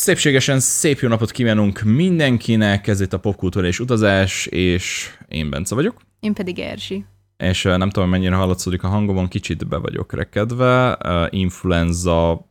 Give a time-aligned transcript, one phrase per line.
[0.00, 5.74] Szépségesen szép jó napot kívánunk mindenkinek, ez itt a Popkultúra és Utazás, és én Bence
[5.74, 6.00] vagyok.
[6.20, 7.04] Én pedig Erzsi.
[7.36, 10.98] És nem tudom, mennyire hallatszódik a hangomon, kicsit be vagyok rekedve.
[11.30, 12.48] Influenza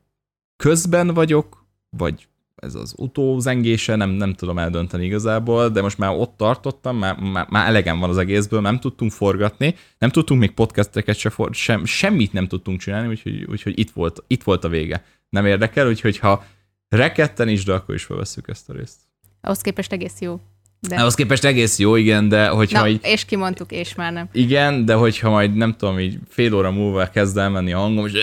[0.57, 6.37] közben vagyok, vagy ez az utózengése, nem, nem tudom eldönteni igazából, de most már ott
[6.37, 11.15] tartottam, már, már, már elegem van az egészből, nem tudtunk forgatni, nem tudtunk még podcasteket
[11.15, 15.03] se, for, sem, semmit nem tudtunk csinálni, úgyhogy, úgyhogy itt, volt, itt volt a vége.
[15.29, 16.43] Nem érdekel, úgyhogy ha
[16.89, 18.97] reketten is, de akkor is felveszünk ezt a részt.
[19.41, 20.39] Ahhoz képest egész jó.
[20.79, 20.95] De...
[20.95, 22.99] Ahhoz képest egész jó, igen, de hogyha Na, így...
[23.03, 24.29] és kimondtuk, és már nem.
[24.31, 28.13] Igen, de hogyha majd nem tudom, így fél óra múlva kezd elmenni a hangom, és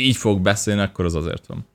[0.00, 1.66] így fog beszélni, akkor az azért van.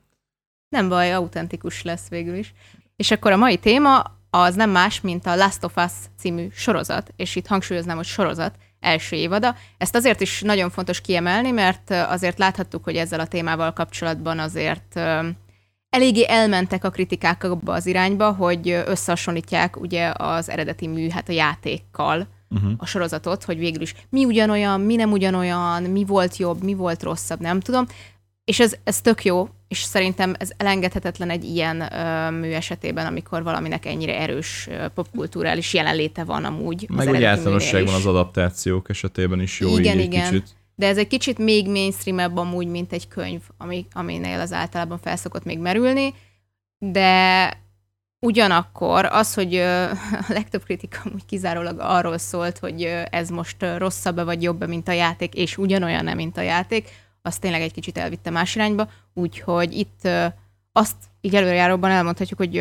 [0.68, 2.54] Nem baj, autentikus lesz végül is.
[2.96, 7.12] És akkor a mai téma az nem más, mint a Last of Us című sorozat,
[7.16, 9.56] és itt hangsúlyoznám, hogy sorozat első évada.
[9.78, 15.00] Ezt azért is nagyon fontos kiemelni, mert azért láthattuk, hogy ezzel a témával kapcsolatban azért
[15.92, 21.32] eléggé elmentek a kritikák abba az irányba, hogy összehasonlítják ugye az eredeti mű, hát a
[21.32, 22.72] játékkal uh-huh.
[22.76, 27.02] a sorozatot, hogy végül is mi ugyanolyan, mi nem ugyanolyan, mi volt jobb, mi volt
[27.02, 27.86] rosszabb, nem tudom.
[28.44, 33.42] És ez, ez tök jó, és szerintem ez elengedhetetlen egy ilyen ö, mű esetében, amikor
[33.42, 36.86] valaminek ennyire erős ö, popkulturális jelenléte van amúgy.
[36.88, 40.30] Meg úgy általánosságban az adaptációk esetében is jó igen, így igen.
[40.30, 40.48] kicsit.
[40.82, 45.44] De ez egy kicsit még mainstreamebb amúgy, mint egy könyv, ami, aminél az általában felszokott
[45.44, 46.14] még merülni,
[46.78, 47.50] de
[48.18, 49.54] ugyanakkor az, hogy
[50.28, 54.92] a legtöbb kritika úgy kizárólag arról szólt, hogy ez most rosszabb vagy jobb mint a
[54.92, 56.88] játék, és ugyanolyan nem, mint a játék,
[57.20, 60.08] az tényleg egy kicsit elvitte más irányba, úgyhogy itt
[60.72, 62.54] azt így előrejáróban elmondhatjuk, hogy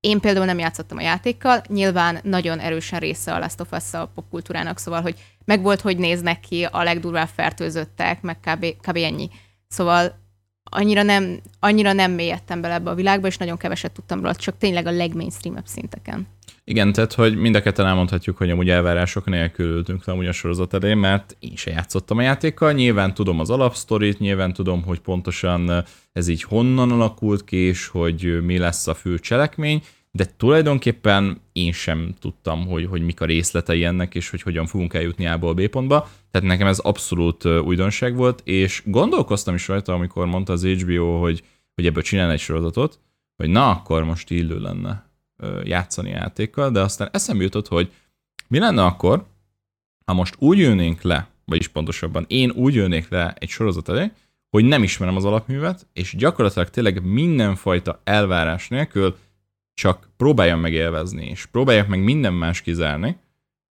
[0.00, 4.10] én például nem játszottam a játékkal, nyilván nagyon erősen része a Last of Us a
[4.14, 8.96] popkultúrának, szóval, hogy meg volt, hogy néznek ki a legdurvább fertőzöttek, meg kb, kb.
[8.96, 9.28] ennyi.
[9.68, 10.18] Szóval
[10.70, 14.58] annyira nem, annyira nem mélyedtem bele ebbe a világba, és nagyon keveset tudtam róla, csak
[14.58, 16.26] tényleg a legmainstreamebb szinteken.
[16.64, 20.32] Igen, tehát hogy mind a ketten elmondhatjuk, hogy amúgy elvárások nélkül ültünk le amúgy a
[20.32, 24.98] sorozat elé, mert én se játszottam a játékkal, nyilván tudom az alapsztorit, nyilván tudom, hogy
[24.98, 31.40] pontosan ez így honnan alakult ki, és hogy mi lesz a fő cselekmény, de tulajdonképpen
[31.52, 35.54] én sem tudtam, hogy, hogy mik a részletei ennek, és hogy hogyan fogunk eljutni A-ból
[35.54, 36.08] B pontba.
[36.30, 41.42] Tehát nekem ez abszolút újdonság volt, és gondolkoztam is rajta, amikor mondta az HBO, hogy,
[41.74, 42.98] hogy ebből csinál egy sorozatot,
[43.36, 45.10] hogy na, akkor most illő lenne
[45.64, 47.92] játszani játékkal, de aztán eszembe jutott, hogy
[48.48, 49.26] mi lenne akkor,
[50.04, 54.10] ha most úgy jönnénk le, vagyis pontosabban én úgy jönnék le egy sorozat elé,
[54.50, 59.16] hogy nem ismerem az alapművet, és gyakorlatilag tényleg mindenfajta elvárás nélkül
[59.80, 63.16] csak próbáljam meg élvezni, és próbáljak meg minden más kizárni,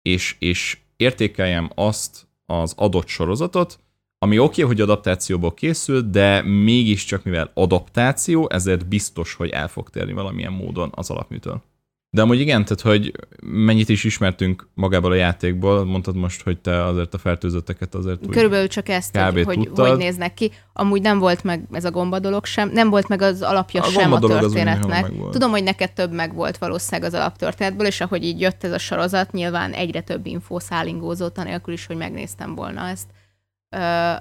[0.02, 3.78] és, és értékeljem azt az adott sorozatot,
[4.18, 9.90] ami oké, okay, hogy adaptációból készült, de mégiscsak mivel adaptáció, ezért biztos, hogy el fog
[9.90, 11.62] térni valamilyen módon az alapműtől.
[12.10, 13.12] De amúgy igen, tehát hogy
[13.42, 18.68] mennyit is ismertünk magából a játékból, mondtad most, hogy te azért a fertőzötteket azért Körülbelül
[18.68, 20.50] csak ezt, hogy, hogy, hogy néznek ki.
[20.72, 23.84] Amúgy nem volt meg ez a gomba dolog sem, nem volt meg az alapja a
[23.84, 25.12] sem a történetnek.
[25.30, 28.78] Tudom, hogy neked több meg volt valószínűleg az alaptörténetből, és ahogy így jött ez a
[28.78, 33.06] sorozat, nyilván egyre több infó szállingózott, anélkül is, hogy megnéztem volna ezt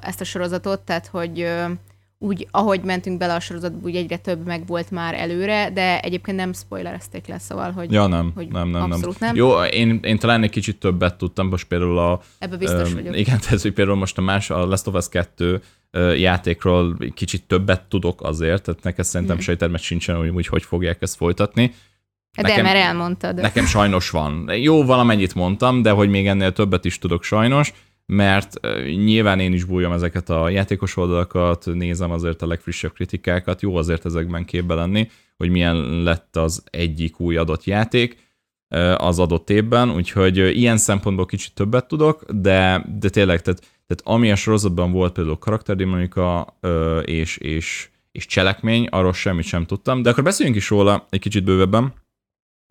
[0.02, 1.47] ezt a sorozatot, tehát hogy
[2.20, 6.38] úgy, ahogy mentünk bele a sorozatba, úgy egyre több meg volt már előre, de egyébként
[6.38, 9.30] nem spoilerezték le, szóval, hogy, ja, nem, hogy nem, nem, abszolút nem.
[9.30, 9.36] nem.
[9.36, 12.22] Jó, én, én talán egy kicsit többet tudtam, most például a...
[12.40, 13.18] Ebben biztos um, vagyok.
[13.18, 15.62] Igen, tehát hogy például most a más, a Last of Us 2
[15.92, 19.46] uh, játékról kicsit többet tudok azért, tehát neked szerintem hmm.
[19.46, 21.74] sejtelmet sincsen, hogy, hogy hogy fogják ezt folytatni.
[22.36, 23.36] De nekem, mert elmondtad.
[23.36, 24.52] Nekem sajnos van.
[24.53, 27.74] Jó, valamennyit mondtam, de hogy még ennél többet is tudok sajnos
[28.06, 33.76] mert nyilván én is bújom ezeket a játékos oldalakat, nézem azért a legfrissebb kritikákat, jó
[33.76, 38.24] azért ezekben képbe lenni, hogy milyen lett az egyik új adott játék
[38.98, 44.32] az adott évben, úgyhogy ilyen szempontból kicsit többet tudok, de, de tényleg, tehát, tehát ami
[44.32, 46.58] a sorozatban volt például karakterdinamika
[47.06, 51.44] és, és, és cselekmény, arról semmit sem tudtam, de akkor beszéljünk is róla egy kicsit
[51.44, 51.94] bővebben,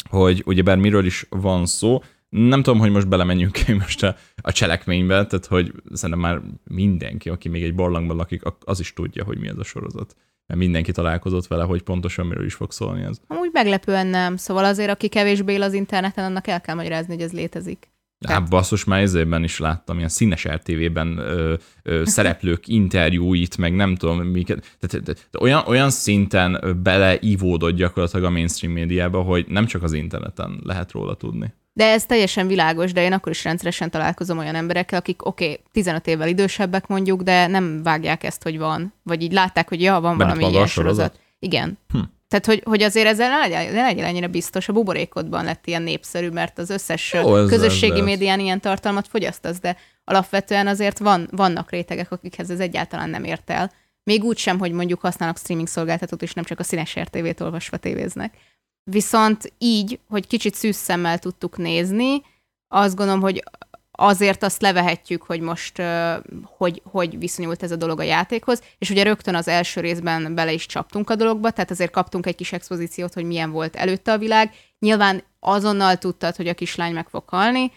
[0.08, 2.02] hogy ugyebár miről is van szó,
[2.34, 7.48] nem tudom, hogy most belemenjünk most a, a cselekménybe, tehát hogy szerintem már mindenki, aki
[7.48, 10.16] még egy barlangban lakik, az is tudja, hogy mi ez a sorozat.
[10.46, 13.20] Mert mindenki találkozott vele, hogy pontosan miről is fog szólni ez.
[13.26, 14.36] Amúgy meglepően nem.
[14.36, 17.92] Szóval azért, aki kevésbé él az interneten, annak el kell magyarázni, hogy ez létezik.
[18.28, 23.94] Hát basszus, már ezében is láttam, ilyen színes RTV-ben ö, ö, szereplők interjúit, meg nem
[23.94, 24.76] tudom miket.
[24.80, 30.60] Tehát, tehát, olyan, olyan szinten beleívódott gyakorlatilag a mainstream médiába, hogy nem csak az interneten
[30.62, 31.52] lehet róla tudni.
[31.76, 35.60] De ez teljesen világos, de én akkor is rendszeresen találkozom olyan emberekkel, akik oké, okay,
[35.72, 38.92] 15 évvel idősebbek mondjuk, de nem vágják ezt, hogy van.
[39.02, 40.70] Vagy így látták, hogy ja, van Bent valami ilyen sorozat.
[40.70, 41.20] sorozat.
[41.38, 41.78] Igen.
[41.88, 41.98] Hm.
[42.28, 45.82] Tehát, hogy, hogy azért ezzel ne legyen, ne legyen ennyire biztos, a buborékodban lett ilyen
[45.82, 50.98] népszerű, mert az összes Jó, ez- közösségi ez- médián ilyen tartalmat fogyasztasz, de alapvetően azért
[50.98, 53.72] van, vannak rétegek, akikhez ez egyáltalán nem ért el.
[54.04, 57.76] Még úgy sem, hogy mondjuk használnak streaming szolgáltatót, és nem csak a színes RTV-t olvasva
[57.76, 58.34] tévéznek.
[58.84, 62.22] Viszont így, hogy kicsit szűz szemmel tudtuk nézni,
[62.68, 63.42] azt gondolom, hogy
[63.90, 65.82] azért azt levehetjük, hogy most
[66.56, 70.52] hogy, hogy viszonyult ez a dolog a játékhoz, és ugye rögtön az első részben bele
[70.52, 74.18] is csaptunk a dologba, tehát azért kaptunk egy kis expozíciót, hogy milyen volt előtte a
[74.18, 74.54] világ.
[74.78, 77.72] Nyilván azonnal tudtad, hogy a kislány meg fog halni,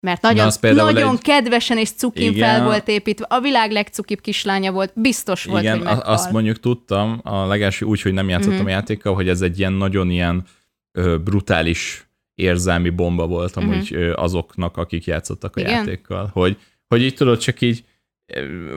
[0.00, 2.48] mert nagyon, nagyon egy- kedvesen és cukin Igen.
[2.48, 3.26] fel volt építve.
[3.28, 6.12] A világ legcukibb kislánya volt, biztos volt, Igen, hogy meghal.
[6.12, 8.66] azt mondjuk tudtam, a legelső úgy, hogy nem játszottam Mhm.
[8.66, 10.44] a játékkal, hogy ez egy ilyen nagyon ilyen
[10.92, 15.68] ö, brutális érzelmi bomba volt amúgy ö, azoknak, akik játszottak a Mhm.
[15.68, 15.78] Igen?
[15.84, 16.30] játékkal.
[16.32, 16.56] Hogy,
[16.88, 17.84] hogy így tudod, csak így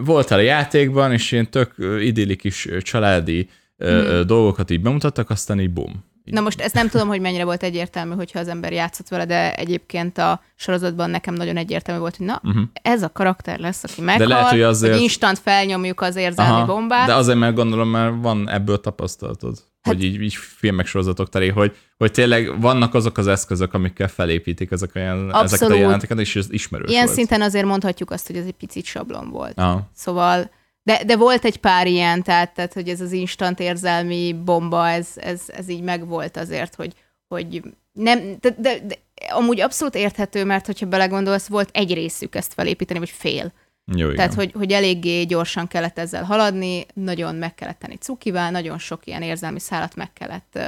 [0.03, 5.59] voltál a játékban, és ilyen tök ö, idillikus ö, családi ö, dolgokat így bemutattak, aztán
[5.59, 6.03] így bum.
[6.31, 9.55] Na most ezt nem tudom, hogy mennyire volt egyértelmű, hogyha az ember játszott vele, de
[9.55, 12.63] egyébként a sorozatban nekem nagyon egyértelmű volt, hogy na, Uh-huh.
[12.81, 17.07] ez a karakter lesz, aki meghal, lehet, hogy azért- hogy instant felnyomjuk az érzelmi bombát.
[17.07, 19.57] de azért meg gondolom, mert van ebből tapasztalatod.
[19.81, 24.07] Hát- hogy így, így filmek, sorozatok teré, hogy, hogy tényleg vannak azok az eszközök, amikkel
[24.07, 27.17] felépítik ezek a jelen, ezeket a jeleneteket, és ez ismerős Ilyen volt.
[27.17, 29.59] szinten azért mondhatjuk azt, hogy ez egy picit sablon volt.
[29.59, 29.89] Aha.
[29.95, 30.49] Szóval,
[30.83, 35.07] de, de volt egy pár ilyen, tehát, tehát hogy ez az instant érzelmi bomba, ez,
[35.15, 36.93] ez, ez így megvolt azért, hogy,
[37.27, 37.61] hogy
[37.91, 38.95] nem, de, de, de
[39.29, 43.53] amúgy abszolút érthető, mert hogyha belegondolsz, volt egy részük ezt felépíteni, vagy fél.
[43.95, 44.15] Jó, igen.
[44.15, 49.05] Tehát, hogy, hogy eléggé gyorsan kellett ezzel haladni, nagyon meg kellett tenni cukival, nagyon sok
[49.05, 50.59] ilyen érzelmi szálat meg kellett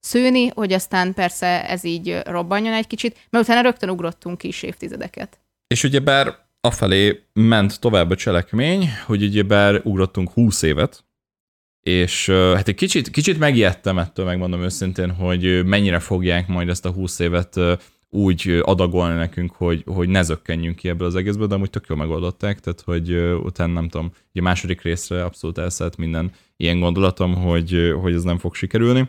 [0.00, 5.38] szőni, hogy aztán persze ez így robbanjon egy kicsit, mert utána rögtön ugrottunk is évtizedeket.
[5.66, 11.04] És ugyebár afelé ment tovább a cselekmény, hogy ugyebár ugrottunk 20 évet,
[11.80, 16.90] és hát egy kicsit, kicsit megijedtem ettől, megmondom őszintén, hogy mennyire fogják majd ezt a
[16.90, 17.60] 20 évet
[18.10, 21.98] úgy adagolni nekünk, hogy, hogy ne zökkenjünk ki ebből az egészből, de amúgy tök jól
[21.98, 23.14] megoldották, tehát hogy
[23.44, 28.38] utána nem tudom, a második részre abszolút elszállt minden ilyen gondolatom, hogy, hogy ez nem
[28.38, 29.08] fog sikerülni.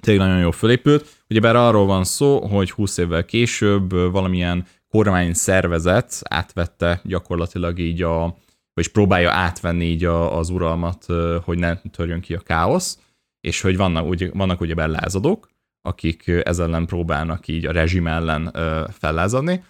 [0.00, 1.24] Tényleg nagyon jól fölépült.
[1.28, 8.36] Ugyebár arról van szó, hogy 20 évvel később valamilyen kormány szervezet átvette gyakorlatilag így a,
[8.74, 11.06] vagyis próbálja átvenni így a, az uralmat,
[11.44, 12.98] hogy ne törjön ki a káosz,
[13.40, 15.48] és hogy vannak, ugye, vannak ugyebár lázadók,
[15.82, 18.52] akik ö, ez ellen próbálnak így a rezsim ellen
[18.92, 19.64] fellázadni,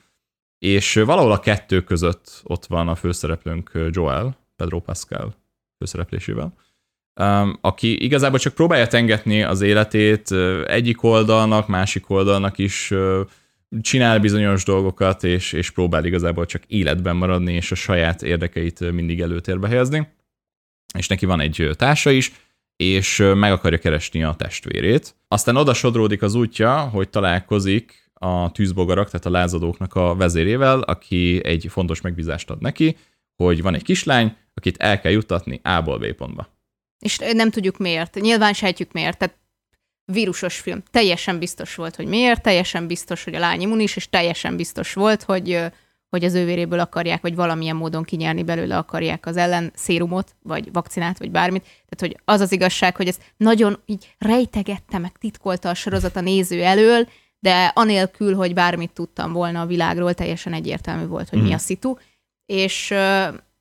[0.59, 5.35] és valahol a kettő között ott van a főszereplőnk Joel, Pedro Pascal
[5.79, 6.53] főszereplésével,
[7.21, 10.31] um, aki igazából csak próbálja tengetni az életét
[10.67, 12.93] egyik oldalnak, másik oldalnak is
[13.81, 19.21] csinál bizonyos dolgokat, és, és próbál igazából csak életben maradni, és a saját érdekeit mindig
[19.21, 20.09] előtérbe helyezni.
[20.99, 22.33] És neki van egy társa is,
[22.77, 25.15] és meg akarja keresni a testvérét.
[25.29, 31.41] Aztán oda sodródik az útja, hogy találkozik a tűzbogarak, tehát a lázadóknak a vezérével, aki
[31.45, 32.97] egy fontos megbízást ad neki,
[33.37, 36.49] hogy van egy kislány, akit el kell juttatni A-ból B pontba.
[36.99, 38.15] És nem tudjuk miért.
[38.15, 39.19] Nyilván sejtjük miért.
[39.19, 39.39] Tehát
[40.07, 40.83] vírusos film.
[40.91, 45.23] Teljesen biztos volt, hogy miért, teljesen biztos, hogy a lány immunis, és teljesen biztos volt,
[45.23, 45.61] hogy,
[46.09, 50.73] hogy az ő véréből akarják, vagy valamilyen módon kinyerni belőle akarják az ellen szérumot, vagy
[50.73, 51.63] vakcinát, vagy bármit.
[51.63, 56.21] Tehát, hogy az az igazság, hogy ezt nagyon így rejtegette, meg titkolta a sorozat a
[56.21, 57.09] néző elől,
[57.39, 61.97] de anélkül, hogy bármit tudtam volna a világról, teljesen egyértelmű volt, hogy mi a szitu.
[62.47, 62.95] És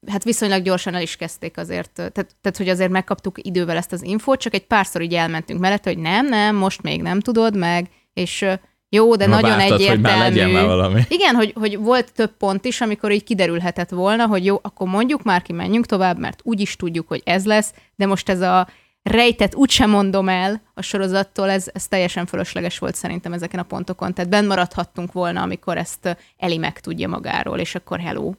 [0.08, 4.04] hát viszonylag gyorsan el is kezdték azért, tehát, tehát hogy azért megkaptuk idővel ezt az
[4.04, 7.90] infót, csak egy párszor így elmentünk mellette, hogy nem, nem, most még nem tudod meg,
[8.14, 8.46] és
[8.90, 10.54] jó, de Ma nagyon vártad, hogy már legyen egyértelmű.
[10.54, 11.02] már valami.
[11.08, 15.24] Igen, hogy, hogy volt több pont is, amikor így kiderülhetett volna, hogy jó, akkor mondjuk
[15.24, 18.68] már ki, menjünk tovább, mert úgy is tudjuk, hogy ez lesz, de most ez a
[19.04, 24.14] rejtet úgysem mondom el a sorozattól, ez, ez teljesen fölösleges volt szerintem ezeken a pontokon.
[24.14, 28.32] Tehát benn maradhattunk volna, amikor ezt Eli megtudja magáról, és akkor hello.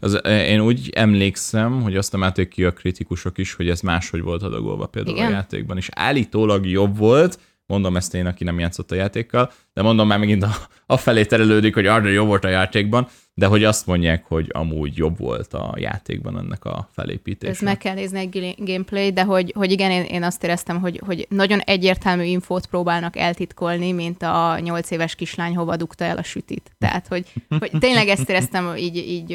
[0.00, 4.42] Az, én úgy emlékszem, hogy azt emelték ki a kritikusok is, hogy ez máshogy volt
[4.42, 5.28] adagolva például Igen?
[5.28, 7.38] a játékban, és állítólag jobb volt,
[7.72, 10.50] mondom ezt én, aki nem játszott a játékkal, de mondom már megint a,
[10.86, 14.96] a felé terelődik, hogy arra jó volt a játékban, de hogy azt mondják, hogy amúgy
[14.96, 17.52] jobb volt a játékban ennek a felépítése.
[17.52, 21.00] Ez meg kell nézni egy gameplay, de hogy, hogy igen, én, én azt éreztem, hogy,
[21.06, 26.22] hogy nagyon egyértelmű infót próbálnak eltitkolni, mint a nyolc éves kislány hova dugta el a
[26.22, 26.70] sütit.
[26.78, 29.32] Tehát, hogy, hogy tényleg ezt éreztem így, így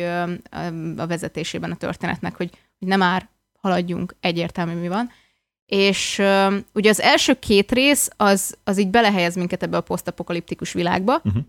[0.97, 3.29] a vezetésében a történetnek, hogy nem már
[3.61, 5.09] haladjunk, egyértelmű mi van.
[5.67, 10.73] És ö, ugye az első két rész, az, az így belehelyez minket ebbe a posztapokaliptikus
[10.73, 11.43] világba, Uh-huh.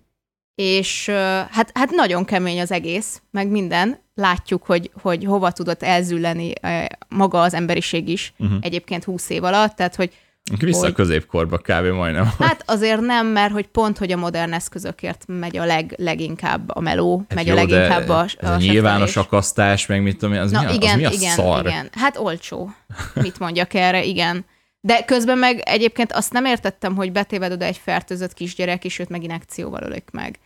[0.54, 1.12] és ö,
[1.50, 3.98] hát, hát nagyon kemény az egész, meg minden.
[4.14, 8.58] Látjuk, hogy, hogy hova tudott elzülleni ö, maga az emberiség is Uh-huh.
[8.60, 10.12] egyébként 20 év alatt, tehát hogy
[10.58, 11.86] Vissza hogy- a középkorba kb.
[11.86, 12.30] majdnem.
[12.38, 16.80] Hát azért nem, mert hogy pont, hogy a modern eszközökért megy a leg, leginkább a
[16.80, 20.40] meló, Hát megy jó, a leginkább a, ez a nyilvános akasztás, meg mit tudom én,
[20.40, 21.66] az, Na mi, a, igen, az mi a igen, szar?
[21.66, 21.88] igen.
[21.92, 22.70] Hát olcsó.
[23.14, 24.44] Mit mondjak erre, igen.
[24.80, 29.08] De közben meg egyébként azt nem értettem, hogy betéved oda egy fertőzött kisgyerek, és őt
[29.08, 30.38] meg inekcióval ölik meg.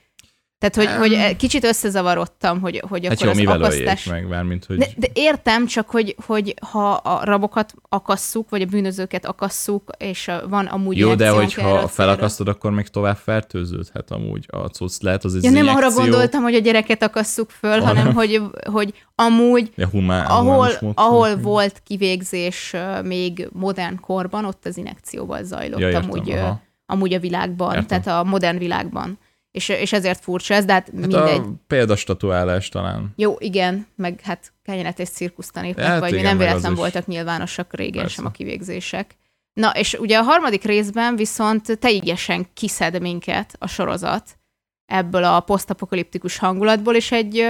[0.70, 4.04] Tehát, hogy, hogy kicsit összezavarodtam, hogy, hogy Hát akkor jó, az akasztás...
[4.04, 4.78] meg, mármint, hogy...
[4.78, 10.30] De, de értem, csak hogy, hogy ha a rabokat akasszuk, vagy a bűnözőket akasszuk, és
[10.48, 15.00] van amúgy Jó, de hogyha felakasztod, akkor még tovább fertőződhet amúgy a cucc.
[15.00, 18.42] Lehet az Ja, nem arra injekció, gondoltam, hogy a gyereket akasszuk föl, Hanem- hanem hogy,
[18.64, 25.80] hogy amúgy Ja, humán, ahol, ahol volt kivégzés még modern korban, ott az inekcióval zajlott
[25.80, 26.60] Ja, értem, amúgy, aha.
[26.86, 28.00] amúgy a világban, Értem.
[28.02, 29.18] tehát a modern világban.
[29.52, 31.36] És, és ezért furcsa ez, de hát, Hát mindegy.
[31.38, 33.12] a példastatuálás talán.
[33.16, 36.78] Jó, igen, meg hát kenyenet és cirkuszt tanítnak, Hát vagy igen, mi nem véletlen is.
[36.78, 38.14] voltak nyilvánosak régen Persze.
[38.14, 39.16] sem a kivégzések.
[39.52, 44.38] Na, és ugye a harmadik részben viszont teljesen kiszed minket a sorozat
[44.86, 47.48] ebből a posztapokaliptikus hangulatból, és egy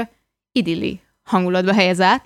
[0.52, 2.24] idilli hangulatba helyez át.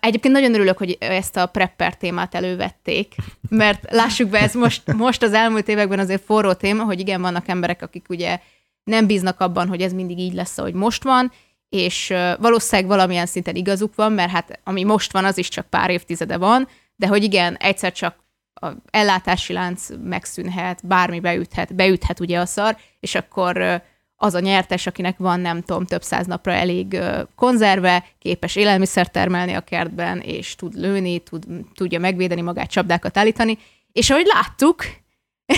[0.00, 3.14] Egyébként nagyon örülök, hogy ezt a prepper témát elővették,
[3.48, 7.48] mert lássuk be, ez most, most az elmúlt években azért forró téma, hogy igen, vannak
[7.48, 8.40] emberek, akik ugye
[8.84, 11.32] nem bíznak abban, hogy ez mindig így lesz, ahogy most van,
[11.68, 15.90] és valószínűleg valamilyen szinten igazuk van, mert hát ami most van, az is csak pár
[15.90, 18.20] évtizede van, de hogy igen, egyszer csak
[18.54, 23.82] a ellátási lánc megszűnhet, bármi beüthet, beüthet ugye a szar, és akkor
[24.16, 26.98] az a nyertes, akinek van, nem tudom, több száz napra elég
[27.34, 33.58] konzerve, képes élelmiszer termelni a kertben, és tud lőni, tud, tudja megvédeni magát, csapdákat állítani,
[33.92, 34.84] és ahogy láttuk,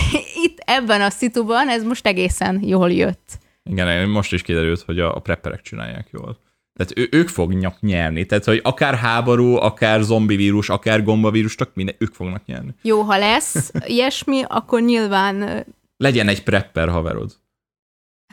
[0.45, 3.37] itt ebben a szituban ez most egészen jól jött.
[3.69, 6.37] Igen, most is kiderült, hogy a, a prepperek csinálják jól.
[6.73, 8.25] Tehát ő, ők fognak nyerni.
[8.25, 12.75] Tehát, hogy akár háború, akár zombi vírus, akár gombavírus, csak minden, ők fognak nyerni.
[12.81, 15.65] Jó, ha lesz ilyesmi, akkor nyilván
[15.97, 17.31] Legyen egy prepper haverod.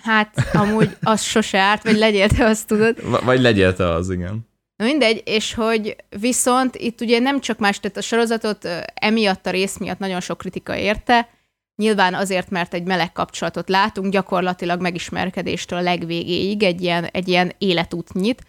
[0.03, 2.97] Hát amúgy az sose árt, vagy legyél, te azt tudod.
[2.97, 4.51] V- vagy legyél te az, igen.
[4.77, 9.51] Na mindegy, és hogy viszont itt ugye nem csak más, tehát a sorozatot emiatt a
[9.51, 11.29] rész miatt nagyon sok kritika érte,
[11.83, 17.53] nyilván azért, mert egy meleg kapcsolatot látunk, gyakorlatilag megismerkedéstől a legvégéig egy ilyen, egy ilyen
[17.59, 18.43] életút nyit,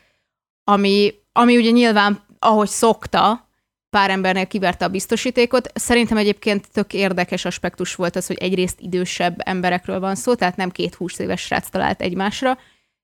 [0.63, 3.47] ami, ami ugye nyilván, ahogy szokta,
[3.89, 5.71] pár embernél kiverte a biztosítékot.
[5.73, 10.69] Szerintem egyébként tök érdekes aspektus volt az, hogy egyrészt idősebb emberekről van szó, tehát nem
[10.69, 12.57] két húsz éves srác talált egymásra.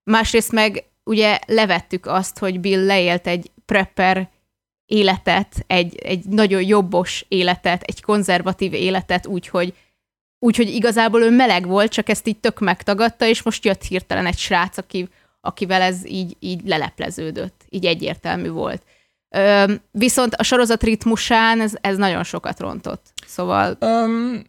[0.04, 4.30] Másrészt meg ugye levettük azt, hogy Bill leélt egy prepper
[4.86, 9.74] életet, egy, egy nagyon jobbos életet, egy konzervatív életet, úgyhogy
[10.40, 14.38] úgyhogy igazából ő meleg volt, csak ezt így tök megtagadta, és most jött hirtelen egy
[14.38, 15.10] srác, aki,
[15.42, 18.82] akivel ez így, így lelepleződött, így egyértelmű volt.
[19.30, 23.06] Ö, viszont a sorozat ritmusán ez, ez nagyon sokat rontott.
[23.28, 24.44] Szóval Um,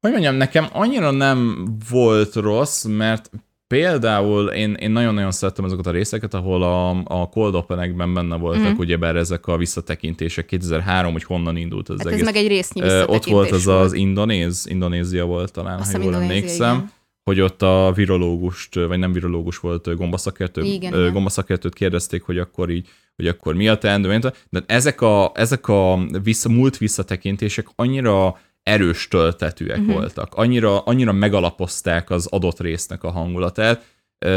[0.00, 3.30] hogy mondjam, nekem annyira nem volt rossz, mert
[3.66, 8.72] például én, én nagyon-nagyon szerettem azokat a részeket, ahol a, a Cold Open-ekben benne voltak,
[8.72, 8.78] mm.
[8.78, 12.20] ugyebár ezek a visszatekintések, 2003, hogy honnan indult az hát egész.
[12.20, 13.84] ez meg egy résznyi visszatekintés ott volt az volt.
[13.84, 16.90] az indonéz, Indonézia volt talán, Azt ha jól emlékszem, igen.
[17.24, 22.88] hogy ott a virológust, vagy nem virológus volt, gombaszakértő, Igen, gombaszakértőt kérdezték, hogy akkor így,
[23.16, 24.18] hogy akkor mi a teendő,
[24.50, 29.94] de ezek a, ezek a vissza, múlt visszatekintések annyira erős töltetűek uh-huh.
[29.94, 33.84] voltak, annyira, annyira megalapozták az adott résznek a hangulatát,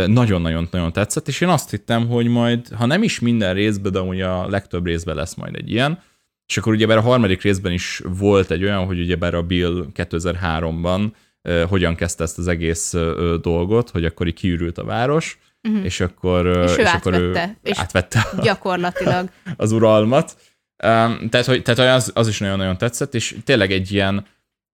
[0.06, 4.26] nagyon-nagyon-nagyon tetszett, és én azt hittem, hogy majd, ha nem is minden részben, de ugye
[4.26, 6.02] a legtöbb részben lesz majd egy ilyen,
[6.46, 11.12] és akkor ugyebár a harmadik részben is volt egy olyan, hogy ugyebár a Bill 2003-ban
[11.42, 15.86] ö, hogyan kezdte ezt az egész ö, dolgot, hogy akkor így kiürült a város, uh-huh.
[15.86, 16.68] és akkor, ö, Mhm.
[16.68, 19.30] És ő akkor átvette, és- átvette Gyakorlatilag.
[19.58, 20.36] az uralmat.
[20.84, 24.26] Um, tehát, hogy, tehát az, az is nagyon-nagyon tetszett, és tényleg egy ilyen,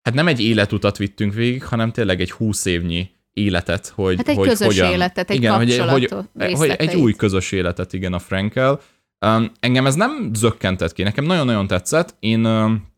[0.02, 4.36] hát nem egy életutat vittünk végig, hanem tényleg egy húsz évnyi életet, hogy Hát egy
[4.36, 8.18] hogy közös hogyan, életet, egy igen, hogy, hogy, hogy egy új közös életet, igen, a
[8.18, 8.80] Frankel.
[9.26, 12.16] Um, engem ez nem zökkentett ki, nekem nagyon-nagyon tetszett.
[12.18, 12.88] Én um,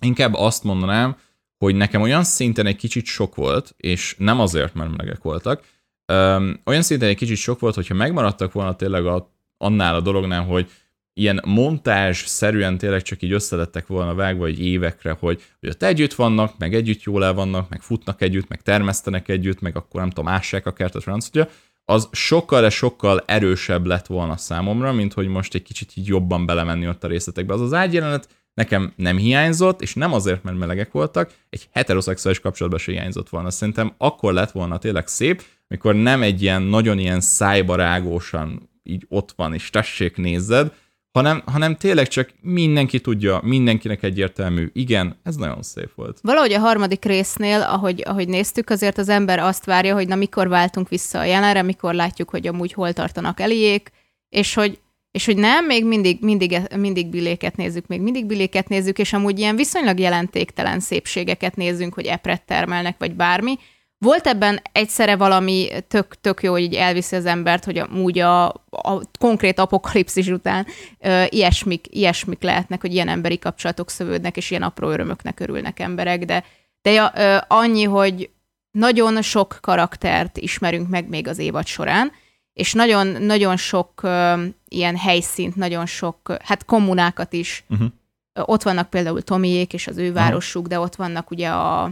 [0.00, 1.16] inkább azt mondanám,
[1.58, 5.64] hogy nekem olyan szinten egy kicsit sok volt, és nem azért, mert melegek voltak,
[6.12, 10.44] um, olyan szinten egy kicsit sok volt, hogyha megmaradtak volna tényleg a, annál a dolognál,
[10.44, 10.70] hogy
[11.18, 16.14] ilyen montázs szerűen tényleg csak így összelettek volna vágva egy évekre, hogy, hogy ott együtt
[16.14, 20.10] vannak, meg együtt jól el vannak, meg futnak együtt, meg termesztenek együtt, meg akkor nem
[20.10, 21.48] tudom, ássák a kertet, francia,
[21.84, 26.46] az sokkal, de sokkal erősebb lett volna számomra, mint hogy most egy kicsit így jobban
[26.46, 27.54] belemenni ott a részletekbe.
[27.54, 32.80] Az az ágyjelenet nekem nem hiányzott, és nem azért, mert melegek voltak, egy heteroszexuális kapcsolatban
[32.80, 33.50] se hiányzott volna.
[33.50, 39.32] Szerintem akkor lett volna tényleg szép, mikor nem egy ilyen nagyon ilyen szájbarágósan így ott
[39.36, 40.72] van, és tessék nézzed,
[41.16, 44.70] hanem, hanem tényleg csak mindenki tudja, mindenkinek egyértelmű.
[44.72, 46.18] Igen, ez nagyon szép volt.
[46.22, 50.48] Valahogy a harmadik résznél, ahogy, ahogy néztük, azért az ember azt várja, hogy na mikor
[50.48, 53.90] váltunk vissza a jelenre, mikor látjuk, hogy amúgy hol tartanak eliék,
[54.28, 54.78] és hogy,
[55.10, 59.38] és hogy nem, még mindig, mindig, mindig biléket nézzük, még mindig biléket nézzük, és amúgy
[59.38, 63.58] ilyen viszonylag jelentéktelen szépségeket nézzünk, hogy epret termelnek, vagy bármi,
[63.98, 68.48] volt ebben egyszerre valami tök, tök jó, hogy így elviszi az embert, hogy amúgy a,
[68.70, 70.66] a konkrét apokalipszis után
[71.00, 76.24] ö, ilyesmik, ilyesmik lehetnek, hogy ilyen emberi kapcsolatok szövődnek, és ilyen apró örömöknek örülnek emberek,
[76.24, 76.44] de,
[76.82, 78.30] de ö, annyi, hogy
[78.70, 82.12] nagyon sok karaktert ismerünk meg még az évad során,
[82.52, 87.64] és nagyon, nagyon sok ö, ilyen helyszínt, nagyon sok, hát kommunákat is.
[87.68, 87.88] Uh-huh.
[88.34, 90.78] Ott vannak például Tomiék és az ő városuk, uh-huh.
[90.78, 91.90] de ott vannak ugye a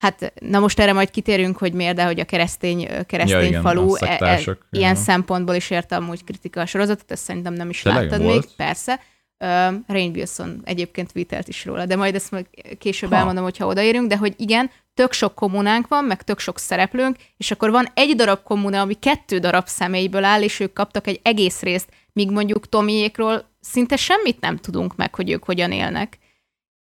[0.00, 3.62] Hát, na most erre majd kitérünk, hogy miért, de hogy a keresztény, keresztény ja, igen,
[3.62, 4.40] falu e, e,
[4.70, 5.00] ilyen ja.
[5.00, 8.44] szempontból is érte amúgy kritika a sorozatot, ezt szerintem nem is Tényleg láttad volt?
[8.46, 9.00] még, persze.
[9.44, 12.46] Uh, Rain Wilson egyébként vitelt is róla, de majd ezt majd
[12.78, 13.16] később ha.
[13.16, 17.50] elmondom, hogyha odaérünk, de hogy igen, tök sok kommunánk van, meg tök sok szereplőnk, és
[17.50, 21.60] akkor van egy darab kommuna, ami kettő darab személyből áll, és ők kaptak egy egész
[21.62, 26.18] részt, míg mondjuk Tomiékról szinte semmit nem tudunk meg, hogy ők hogyan élnek.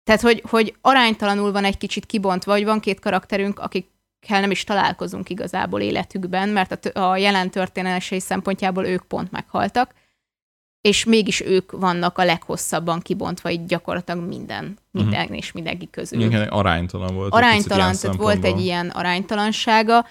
[0.03, 4.63] Tehát, hogy, hogy aránytalanul van egy kicsit kibontva, hogy van két karakterünk, akikkel nem is
[4.63, 9.93] találkozunk igazából életükben, mert a, a jelen történelesei szempontjából ők pont meghaltak,
[10.81, 15.37] és mégis ők vannak a leghosszabban kibontva így gyakorlatilag minden, minden uh-huh.
[15.37, 16.21] és mindenki közül.
[16.21, 17.33] Igen, aránytalan volt.
[17.33, 20.05] Aránytalan, tehát volt egy ilyen aránytalansága.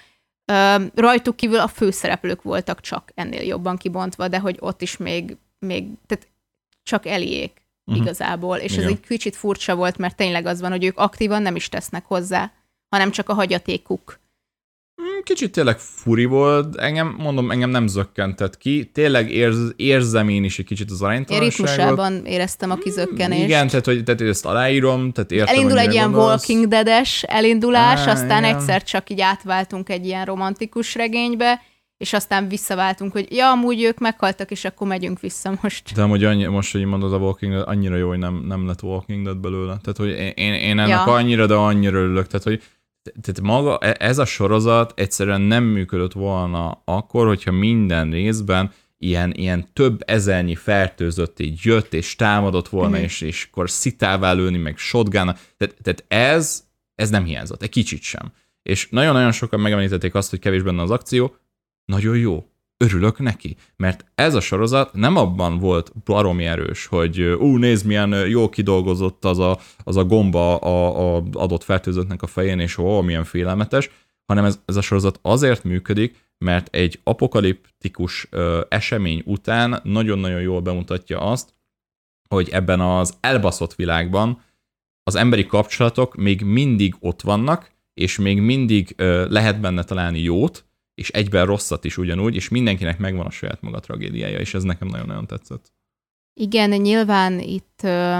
[0.52, 5.37] Uh, rajtuk kívül a főszereplők voltak csak ennél jobban kibontva, de hogy ott is még,
[5.58, 6.28] még tehát
[6.82, 7.62] csak Eliék
[7.92, 8.06] uh-huh.
[8.06, 8.84] igazából, és Igen.
[8.84, 12.04] ez egy kicsit furcsa volt, mert tényleg az van, hogy ők aktívan nem is tesznek
[12.04, 12.52] hozzá,
[12.88, 14.20] hanem csak a hagyatékuk.
[15.02, 18.90] Mm, kicsit tényleg furi volt, engem, mondom, engem nem zökkentett ki.
[18.94, 21.57] Tényleg érz, érzem én is egy kicsit az aránytalanságot.
[21.57, 23.42] Ritmusában éreztem a kizökkenést.
[23.42, 26.48] Igen, tehát, hogy, tehát ezt aláírom, tehát értem, Elindul egy ilyen gondolsz.
[26.48, 28.57] Walking Dead-es elindulás, Á, aztán igen.
[28.57, 31.61] egyszer csak így átváltunk egy ilyen romantikus regénybe,
[32.03, 35.93] és aztán visszaváltunk, hogy ja, amúgy ők meghaltak, és akkor megyünk vissza most.
[35.95, 38.83] De amúgy annyi, most, hogy mondod a Walking Dead, annyira jó, hogy nem, nem lett
[38.83, 39.79] Walking Dead belőle.
[39.83, 41.03] Tehát, hogy én, én ennek ja.
[41.03, 42.27] annyira, de annyira örülök.
[42.27, 42.62] Tehát, hogy
[43.21, 49.33] tehát maga e, ez a sorozat egyszerűen nem működött volna akkor, hogyha minden részben ilyen,
[49.33, 53.05] ilyen több ezernyi fertőzött így jött, és támadott volna, mm-hmm.
[53.05, 58.03] és, és akkor szitává lőni, meg shotgun tehát, tehát ez, ez nem hiányzott, egy kicsit
[58.03, 58.33] sem.
[58.62, 61.37] És nagyon-nagyon sokan megemlítették azt, hogy kevés benne az akció,
[61.85, 62.47] nagyon jó.
[62.77, 68.29] Örülök neki, mert ez a sorozat nem abban volt baromi erős, hogy ú, nézd milyen
[68.29, 73.01] jó kidolgozott az a, az a gomba a, a adott fertőzöttnek a fején, és ó,
[73.01, 73.90] milyen félelmetes,
[74.27, 80.61] hanem ez, ez a sorozat azért működik, mert egy apokaliptikus ö, esemény után nagyon-nagyon jól
[80.61, 81.55] bemutatja azt,
[82.29, 84.42] hogy ebben az elbaszott világban
[85.03, 90.64] az emberi kapcsolatok még mindig ott vannak, és még mindig ö, lehet benne találni jót,
[91.03, 94.88] és egyben rosszat is ugyanúgy, és mindenkinek megvan a saját maga tragédiája, és ez nekem
[94.88, 95.73] nagyon-nagyon tetszett.
[96.35, 98.19] Igen, nyilván itt ö,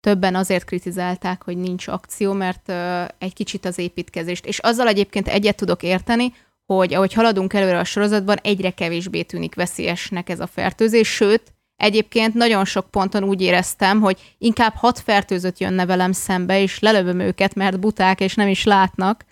[0.00, 5.28] többen azért kritizálták, hogy nincs akció, mert ö, egy kicsit az építkezést, és azzal egyébként
[5.28, 6.32] egyet tudok érteni,
[6.66, 12.34] hogy ahogy haladunk előre a sorozatban, egyre kevésbé tűnik veszélyesnek ez a fertőzés, sőt, egyébként
[12.34, 17.54] nagyon sok ponton úgy éreztem, hogy inkább hat fertőzött jönne velem szembe, és lelövöm őket,
[17.54, 19.24] mert buták, és nem is látnak.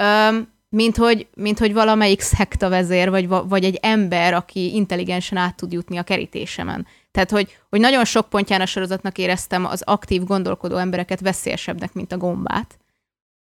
[0.00, 5.56] Öm, mint hogy, mint hogy valamelyik szekta vezér, vagy, vagy egy ember, aki intelligensen át
[5.56, 6.86] tud jutni a kerítésemen.
[7.10, 12.12] Tehát, hogy, hogy nagyon sok pontján a sorozatnak éreztem az aktív, gondolkodó embereket veszélyesebbnek, mint
[12.12, 12.78] a gombát.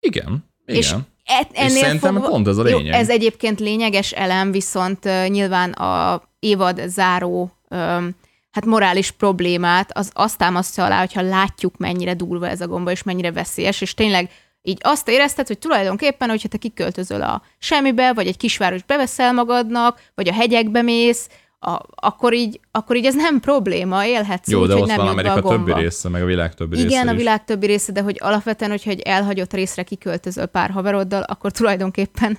[0.00, 0.80] Igen, igen.
[0.80, 2.84] És et, ennél és szerintem fogva, pont ez a lényeg.
[2.84, 8.16] Jó, ez egyébként lényeges elem, viszont uh, nyilván a évad záró um,
[8.50, 13.02] hát morális problémát az azt támasztja alá, hogyha látjuk, mennyire durva ez a gomba, és
[13.02, 14.30] mennyire veszélyes, és tényleg
[14.68, 20.00] így azt érezted, hogy tulajdonképpen, hogyha te kiköltözöl a semmibe, vagy egy kisváros beveszel magadnak,
[20.14, 21.28] vagy a hegyekbe mész,
[21.60, 24.96] a, akkor, így, akkor így ez nem probléma, élhetsz Jó, úgy, de hogy ott nem
[24.96, 27.92] van Amerika többi része, meg a világ többi Igen, része Igen, a világ többi része,
[27.92, 32.38] de hogy alapvetően, hogyha egy elhagyott részre kiköltözöl pár haveroddal, akkor tulajdonképpen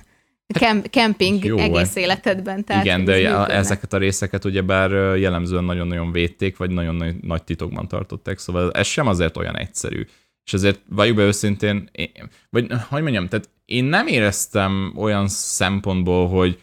[0.58, 2.64] Kem- kemping Jó, egész életedben.
[2.64, 3.50] Tehát igen, de működnek.
[3.50, 9.06] ezeket a részeket ugyebár jellemzően nagyon-nagyon védték, vagy nagyon nagy titokban tartották, szóval ez sem
[9.06, 10.06] azért olyan egyszerű.
[10.44, 12.10] És ezért valljuk be őszintén, én,
[12.50, 16.58] vagy hogy mondjam, tehát én nem éreztem olyan szempontból, hogy,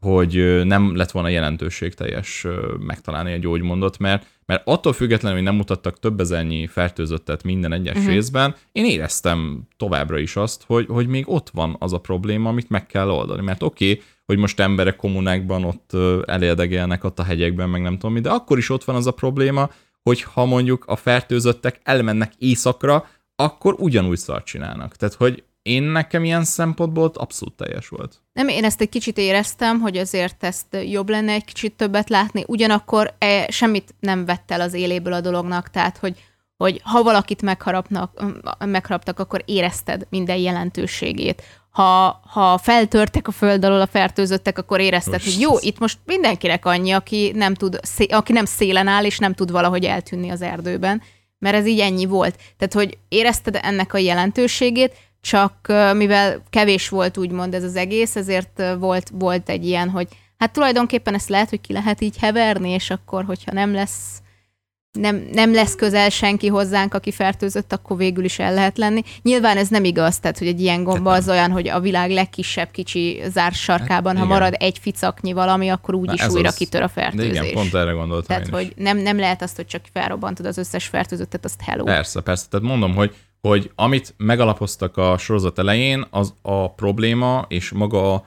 [0.00, 2.46] hogy nem lett volna jelentőségteljes
[2.78, 7.96] megtalálni egy gyógymondot, mert, mert attól függetlenül, hogy nem mutattak több ezernyi fertőzöttet minden egyes
[7.96, 8.12] uh-huh.
[8.12, 12.70] részben, én éreztem továbbra is azt, hogy, hogy még ott van az a probléma, amit
[12.70, 13.42] meg kell oldani.
[13.42, 15.92] Mert oké, okay, hogy most emberek kommunákban ott
[16.26, 19.10] elérdegelnek ott a hegyekben, meg nem tudom mi, de akkor is ott van az a
[19.10, 19.70] probléma,
[20.02, 24.96] hogy ha mondjuk a fertőzöttek elmennek éjszakra, akkor ugyanúgy szart csinálnak.
[24.96, 28.22] Tehát, hogy én nekem ilyen szempontból abszolút teljes volt.
[28.32, 32.44] Nem, én ezt egy kicsit éreztem, hogy azért ezt jobb lenne egy kicsit többet látni,
[32.46, 36.18] ugyanakkor e, semmit nem vett el az éléből a dolognak, tehát hogy,
[36.56, 38.24] hogy ha valakit megharapnak,
[38.58, 41.42] megharaptak, akkor érezted minden jelentőségét.
[41.72, 45.98] Ha, ha feltörtek a föld alól a fertőzöttek, akkor érezted, most hogy jó, itt most
[46.04, 50.42] mindenkinek annyi, aki nem, tud, aki nem szélen áll, és nem tud valahogy eltűnni az
[50.42, 51.02] erdőben,
[51.38, 52.36] mert ez így ennyi volt.
[52.36, 58.62] Tehát, hogy érezted ennek a jelentőségét, csak mivel kevés volt úgymond ez az egész, ezért
[58.78, 60.08] volt, volt egy ilyen, hogy
[60.38, 64.21] hát tulajdonképpen ezt lehet, hogy ki lehet így heverni, és akkor, hogyha nem lesz
[64.98, 69.02] nem, nem lesz közel senki hozzánk, aki fertőzött, akkor végül is el lehet lenni.
[69.22, 72.70] Nyilván ez nem igaz, tehát hogy egy ilyen gomba az olyan, hogy a világ legkisebb
[72.70, 76.54] kicsi zárt sarkában, hát, ha marad egy ficaknyi valami, akkor úgy is újra az...
[76.54, 77.32] kitör a fertőzés.
[77.32, 80.58] De igen, pont erre gondoltam Tehát, hogy nem, nem lehet azt, hogy csak felrobbantod az
[80.58, 81.84] összes fertőzöttet, azt hello.
[81.84, 82.46] Persze, persze.
[82.50, 88.26] Tehát mondom, hogy hogy amit megalapoztak a sorozat elején, az a probléma és maga a,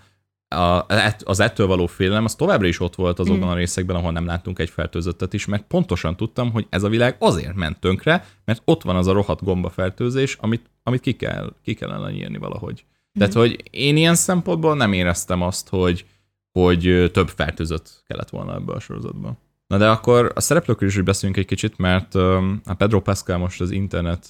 [1.24, 3.52] az ettől való félelem, az továbbra is ott volt azokban mm.
[3.52, 7.16] a részekben, ahol nem láttunk egy fertőzöttet is, mert pontosan tudtam, hogy ez a világ
[7.20, 11.74] azért ment tönkre, mert ott van az a rohadt gombafertőzés, amit, amit ki, kell, ki
[11.74, 12.86] kellene nyírni valahogy.
[12.86, 13.20] Mm.
[13.20, 16.06] Tehát, hogy én ilyen szempontból nem éreztem azt, hogy,
[16.52, 19.38] hogy több fertőzött kellett volna ebbe a sorozatban.
[19.68, 23.72] Na de akkor a szereplőkről is beszéljünk egy kicsit, mert a Pedro Pascal most az
[23.72, 24.30] internet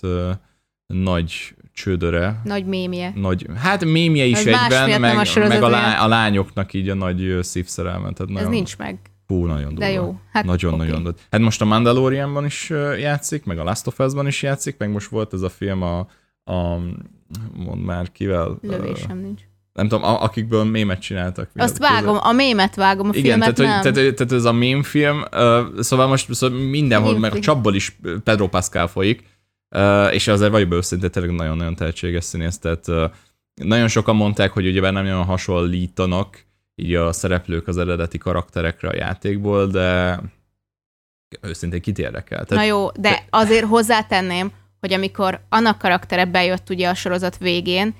[0.88, 2.42] nagy csődöre.
[2.44, 3.12] Nagy mémje.
[3.16, 6.94] Nagy, hát mémje is Ez egyben, meg, a, meg a, lá, a, lányoknak így a
[6.94, 8.12] nagy szívszerelme.
[8.12, 9.00] Tehát nagyon, Ez nincs meg.
[9.28, 9.80] Hú, nagyon durva.
[9.80, 10.20] De jó.
[10.32, 11.14] Hát Nagyon-nagyon okay.
[11.32, 15.08] Hát most a Mandalorianban is játszik, meg a Last of Us-ban is játszik, meg most
[15.08, 16.00] volt ez a film a,
[16.44, 16.78] a
[17.54, 18.58] mond már kivel.
[18.62, 19.42] Lövésem uh, nincs.
[19.74, 21.50] Nem tudom, a, akikből mémet csináltak.
[21.56, 23.94] Azt vágom, a mémet vágom, a Igen, filmet tehát, nem.
[23.94, 27.98] Tehát, tehát, ez a mém film, uh, szóval most szóval mindenhol, meg a csapból is
[28.24, 29.24] Pedro Pascal folyik,
[29.76, 33.04] Uh, és azért vagy őszintén tényleg nagyon-nagyon tehetséges színész, tehát uh,
[33.54, 38.96] nagyon sokan mondták, hogy ugye nem nagyon hasonlítanak így a szereplők az eredeti karakterekre a
[38.96, 40.20] játékból, de
[41.42, 42.46] őszintén kit érdekel.
[42.46, 47.96] Tehát, Na jó, de azért hozzátenném, hogy amikor annak karaktere bejött ugye a sorozat végén,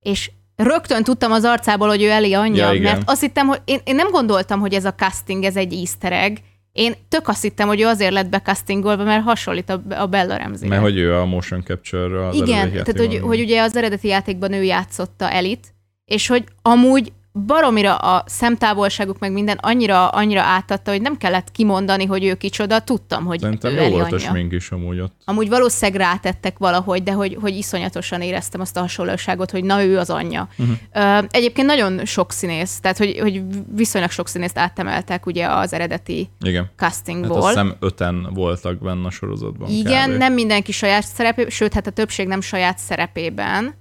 [0.00, 3.80] és rögtön tudtam az arcából, hogy ő Eli anyja, ja, mert azt hittem, hogy én,
[3.84, 6.36] én nem gondoltam, hogy ez a casting, ez egy easter egg,
[6.78, 10.68] én tök azt hittem, hogy ő azért lett becastingolva, mert hasonlít a, a Bella ramsey
[10.68, 14.52] Mert hogy ő a motion capture az Igen, tehát hogy, hogy ugye az eredeti játékban
[14.52, 17.12] ő játszotta Elit, és hogy amúgy
[17.46, 22.80] baromira a szemtávolságuk meg minden annyira, annyira átadta, hogy nem kellett kimondani, hogy ő kicsoda,
[22.80, 25.14] tudtam, hogy Szerintem jó volt a smink is amúgy ott.
[25.24, 29.98] Amúgy valószínűleg rátettek valahogy, de hogy, hogy iszonyatosan éreztem azt a hasonlóságot, hogy na ő
[29.98, 30.48] az anyja.
[30.58, 31.24] Uh-huh.
[31.28, 33.42] Egyébként nagyon sok színész, tehát hogy, hogy
[33.74, 36.70] viszonylag sok színészt áttemeltek ugye az eredeti Igen.
[36.76, 37.28] castingból.
[37.28, 39.70] Hát azt hiszem öten voltak benne a sorozatban.
[39.70, 40.16] Igen, kb.
[40.16, 43.74] nem mindenki saját szerepében, sőt, hát a többség nem saját szerepében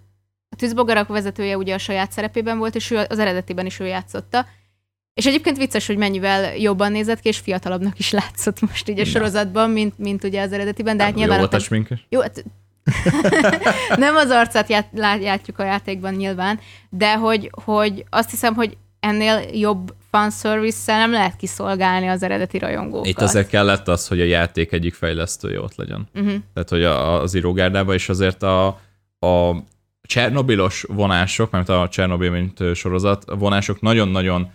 [0.49, 4.45] a tűzbogarak vezetője ugye a saját szerepében volt, és ő az eredetiben is ő játszotta.
[5.13, 9.05] És egyébként vicces, hogy mennyivel jobban nézett ki, és fiatalabbnak is látszott most így a
[9.05, 10.97] sorozatban, mint, mint ugye az eredetiben.
[10.97, 11.35] De hát nyilván...
[11.35, 12.05] Jó volt a sminkes?
[12.09, 12.43] Jó, hát
[13.97, 19.41] nem az arcát ját, látjuk a játékban nyilván, de hogy, hogy azt hiszem, hogy ennél
[19.53, 23.07] jobb fanservice nem lehet kiszolgálni az eredeti rajongókat.
[23.07, 26.07] Itt azért kellett az, hogy a játék egyik fejlesztője ott legyen.
[26.15, 26.33] Uh-huh.
[26.53, 28.67] Tehát, hogy a, az írógárdában is azért a,
[29.19, 29.55] a
[30.07, 34.51] Csernobilos vonások, mert a Csernobil, mint sorozat, vonások nagyon-nagyon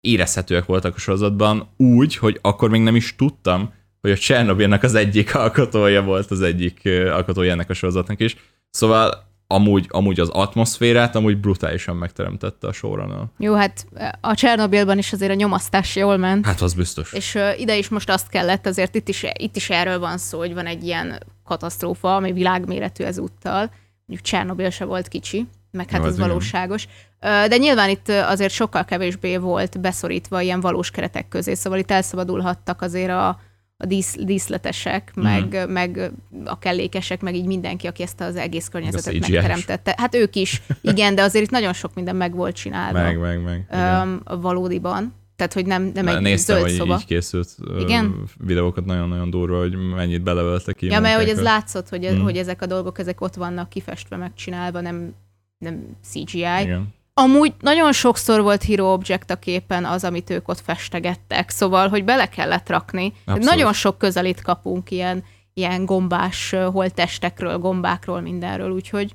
[0.00, 4.94] érezhetőek voltak a sorozatban, úgy, hogy akkor még nem is tudtam, hogy a Csernobilnak az
[4.94, 8.36] egyik alkotója volt az egyik alkotója ennek a sorozatnak is.
[8.70, 13.24] Szóval amúgy, amúgy az atmoszférát amúgy brutálisan megteremtette a showrunner.
[13.38, 13.86] Jó, hát
[14.20, 16.46] a Csernobilban is azért a nyomasztás jól ment.
[16.46, 17.12] Hát az biztos.
[17.12, 20.38] És uh, ide is most azt kellett, azért itt is, itt is erről van szó,
[20.38, 23.70] hogy van egy ilyen katasztrófa, ami világméretű ezúttal,
[24.06, 26.86] mondjuk Csernobil se volt kicsi, meg hát ez valóságos.
[27.20, 32.82] De nyilván itt azért sokkal kevésbé volt beszorítva ilyen valós keretek közé, szóval itt elszabadulhattak
[32.82, 33.28] azért a,
[33.76, 35.22] a dísz, díszletesek, mm.
[35.22, 36.10] meg, meg
[36.44, 39.94] a kellékesek, meg így mindenki, aki ezt az egész környezetet megteremtette.
[39.96, 43.02] Hát ők is, igen, de azért itt nagyon sok minden meg volt csinálva.
[43.02, 43.66] Meg, meg, meg.
[44.02, 45.14] Um, valódiban.
[45.36, 46.94] Tehát, hogy nem, nem egy Néztem, zöld hogy szoba.
[46.94, 48.24] így készült Igen?
[48.38, 50.86] videókat nagyon-nagyon durva, hogy mennyit belevöltek ki.
[50.86, 52.20] Ja, mert hogy ez látszott, hogy, mm.
[52.20, 55.14] hogy ezek a dolgok ezek ott vannak kifestve, megcsinálva, nem,
[55.58, 56.38] nem CGI.
[56.38, 56.94] Igen.
[57.14, 62.04] Amúgy nagyon sokszor volt Hero Object a képen az, amit ők ott festegettek, szóval, hogy
[62.04, 63.12] bele kellett rakni.
[63.24, 63.48] Abszolút.
[63.48, 69.14] Nagyon sok közelít kapunk ilyen, ilyen gombás ö, holttestekről, gombákról, mindenről, úgyhogy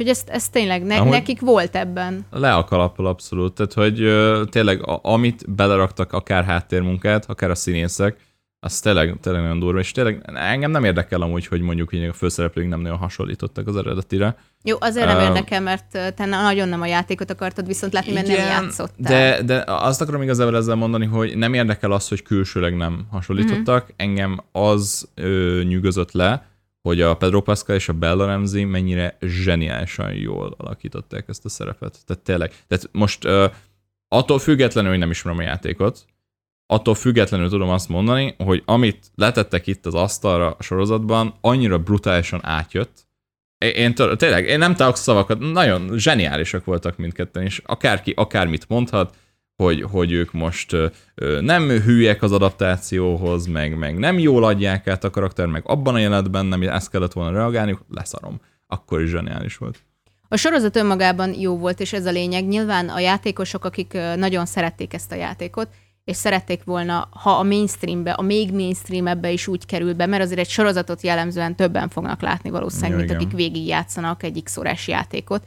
[0.00, 2.26] hogy ezt, ezt tényleg ne, Amúgy- nekik volt ebben.
[2.30, 7.54] Le a kalappal abszolút, tehát hogy ö, tényleg a, amit beleraktak, akár háttérmunkát, akár a
[7.54, 8.16] színészek,
[8.60, 12.12] az tényleg, tényleg nagyon durva, és tényleg engem nem érdekel amúgy, hogy mondjuk így a
[12.12, 14.36] főszereplők nem nagyon hasonlítottak az eredetire.
[14.62, 18.26] Jó, azért nem Ö, érdekel, mert te nagyon nem a játékot akartad viszont látni, mert
[18.26, 19.36] nem játszottál.
[19.36, 23.82] De, de azt akarom igazából ezzel mondani, hogy nem érdekel az, hogy külsőleg nem hasonlítottak.
[23.82, 23.92] Mhm.
[23.96, 26.49] Engem az ö, nyűgözött le,
[26.82, 31.98] hogy a Pedro Pascal és a Bella Ramsey mennyire zseniálisan jól alakították ezt a szerepet.
[32.06, 32.52] Tehát tényleg.
[32.66, 33.46] Tehát most ö,
[34.08, 36.04] attól függetlenül, hogy nem ismerem a játékot,
[36.66, 42.40] attól függetlenül tudom azt mondani, hogy amit letettek itt az asztalra a sorozatban, annyira brutálisan
[42.42, 43.08] átjött,
[43.58, 49.16] én, tényleg, én nem tudok szavakat, nagyon zseniálisak voltak mindketten, és akárki akármit mondhat,
[49.60, 50.76] hogy, hogy ők most
[51.40, 55.98] nem hülyek az adaptációhoz, meg, meg nem jól adják át a karakter, meg abban a
[55.98, 58.40] jelenetben nem ezt kellett volna reagálni, leszarom.
[58.66, 59.78] Akkor is zseniális volt.
[60.28, 62.48] A sorozat önmagában jó volt, és ez a lényeg.
[62.48, 65.68] Nyilván a játékosok, akik nagyon szerették ezt a játékot,
[66.04, 70.40] és szerették volna, ha a mainstreambe, a még mainstreamebbe is úgy kerül be, mert azért
[70.40, 73.22] egy sorozatot jellemzően többen fognak látni valószínűleg, Ja, mint igen.
[73.22, 75.42] akik végigjátszanak egy x órás játékot.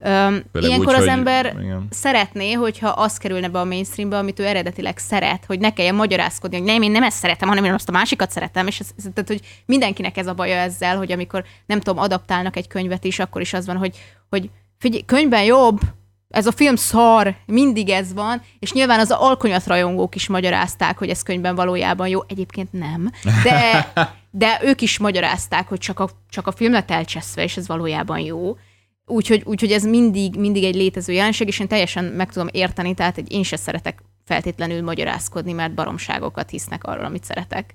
[0.00, 1.86] Öm, Főleg ilyenkor úgy, az hogy- ember igen.
[1.90, 6.56] szeretné, hogyha az kerülne be a mainstreambe, amit ő eredetileg szeret, hogy ne kelljen magyarázkodni,
[6.56, 9.02] hogy nem, én nem ezt szeretem, hanem én azt a másikat szeretem, és ez, ez,
[9.14, 13.18] tehát, hogy mindenkinek ez a baja ezzel, hogy amikor nem tudom, adaptálnak egy könyvet is,
[13.18, 13.96] akkor is az van, hogy,
[14.30, 15.80] hogy figyelj, könyvben jobb,
[16.28, 21.22] ez a film szar, mindig ez van, és nyilván az alkonyatrajongók is magyarázták, hogy ez
[21.22, 23.10] könyvben valójában jó, egyébként nem,
[23.42, 23.92] de,
[24.30, 28.18] de ők is magyarázták, hogy csak a, csak a film lett elcseszve, és ez valójában
[28.18, 28.56] jó.
[29.08, 33.18] Úgyhogy, úgyhogy ez mindig, mindig egy létező jelenség, és én teljesen meg tudom érteni, tehát
[33.18, 37.74] egy én se szeretek feltétlenül magyarázkodni, mert baromságokat hisznek arról, amit szeretek.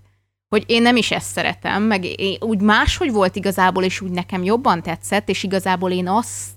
[0.50, 4.44] Hogy én nem is ezt szeretem, meg én, úgy máshogy volt igazából, és úgy nekem
[4.44, 6.52] jobban tetszett, és igazából én azt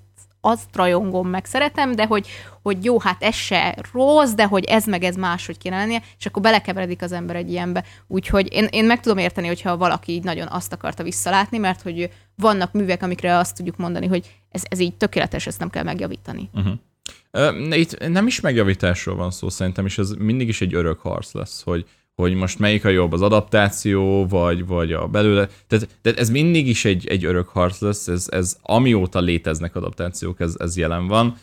[0.46, 2.28] azt rajongom, meg szeretem, de hogy,
[2.62, 6.26] hogy jó, hát ez se rossz, de hogy ez meg ez máshogy kéne lennie, és
[6.26, 7.84] akkor belekeveredik az ember egy ilyenbe.
[8.06, 12.10] Úgyhogy én, én meg tudom érteni, hogyha valaki így nagyon azt akarta visszalátni, mert hogy
[12.36, 16.50] vannak művek, amikre azt tudjuk mondani, hogy ez, ez így tökéletes, ezt nem kell megjavítani.
[16.52, 17.78] Uh-huh.
[17.78, 21.62] Itt nem is megjavításról van szó szerintem, és ez mindig is egy örök harc lesz,
[21.62, 25.48] hogy, hogy most melyik a jobb, az adaptáció, vagy, vagy a belőle.
[25.66, 30.40] Tehát, tehát ez mindig is egy, egy örök harc lesz, ez, ez amióta léteznek adaptációk,
[30.40, 31.36] ez, ez jelen van.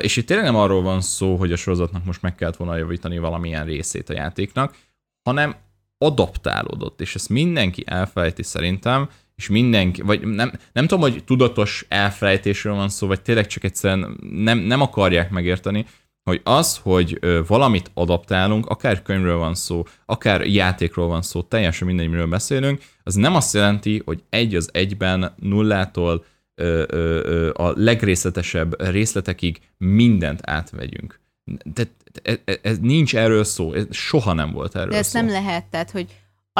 [0.00, 3.18] És itt tényleg nem arról van szó, hogy a sorozatnak most meg kellett volna javítani
[3.18, 4.76] valamilyen részét a játéknak,
[5.22, 5.54] hanem
[5.98, 9.08] adaptálódott, és ezt mindenki elfelejti szerintem,
[9.40, 14.16] és mindenki, vagy nem, nem tudom, hogy tudatos elfelejtésről van szó, vagy tényleg csak egyszerűen
[14.30, 15.86] nem, nem akarják megérteni,
[16.24, 22.08] hogy az, hogy valamit adaptálunk, akár könyvről van szó, akár játékról van szó, teljesen mindegy,
[22.08, 26.24] miről beszélünk, az nem azt jelenti, hogy egy az egyben nullától
[26.54, 31.20] ö, ö, ö, a legrészletesebb részletekig mindent átvegyünk.
[31.64, 31.82] De
[32.22, 35.20] ez, ez nincs erről szó, ez soha nem volt erről De ezt szó.
[35.20, 36.06] nem lehet, tehát hogy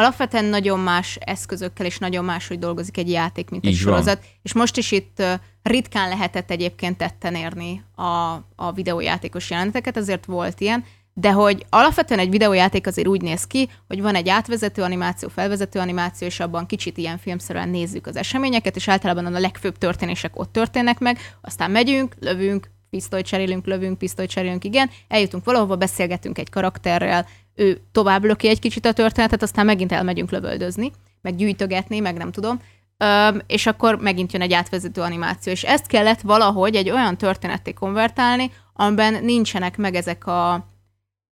[0.00, 3.92] alapvetően nagyon más eszközökkel és nagyon máshogy dolgozik egy játék, mint egy Így van.
[3.92, 4.24] sorozat.
[4.42, 5.22] És most is itt
[5.62, 8.04] ritkán lehetett egyébként tetten érni a,
[8.56, 10.84] a videójátékos jeleneteket, azért volt ilyen,
[11.14, 15.78] de hogy alapvetően egy videójáték azért úgy néz ki, hogy van egy átvezető animáció, felvezető
[15.78, 20.52] animáció, és abban kicsit ilyen filmszerűen nézzük az eseményeket, és általában a legfőbb történések ott
[20.52, 26.50] történnek meg, aztán megyünk, lövünk, pisztolyt cserélünk, lövünk, pisztolyt cserélünk, igen, eljutunk valahova, beszélgetünk egy
[26.50, 27.26] karakterrel,
[27.60, 30.92] ő tovább löki egy kicsit a történetet, aztán megint elmegyünk lövöldözni,
[31.22, 32.60] meg gyűjtögetni, meg nem tudom,
[33.02, 37.72] Öm, és akkor megint jön egy átvezető animáció, és ezt kellett valahogy egy olyan történetté
[37.72, 40.68] konvertálni, amiben nincsenek meg ezek a,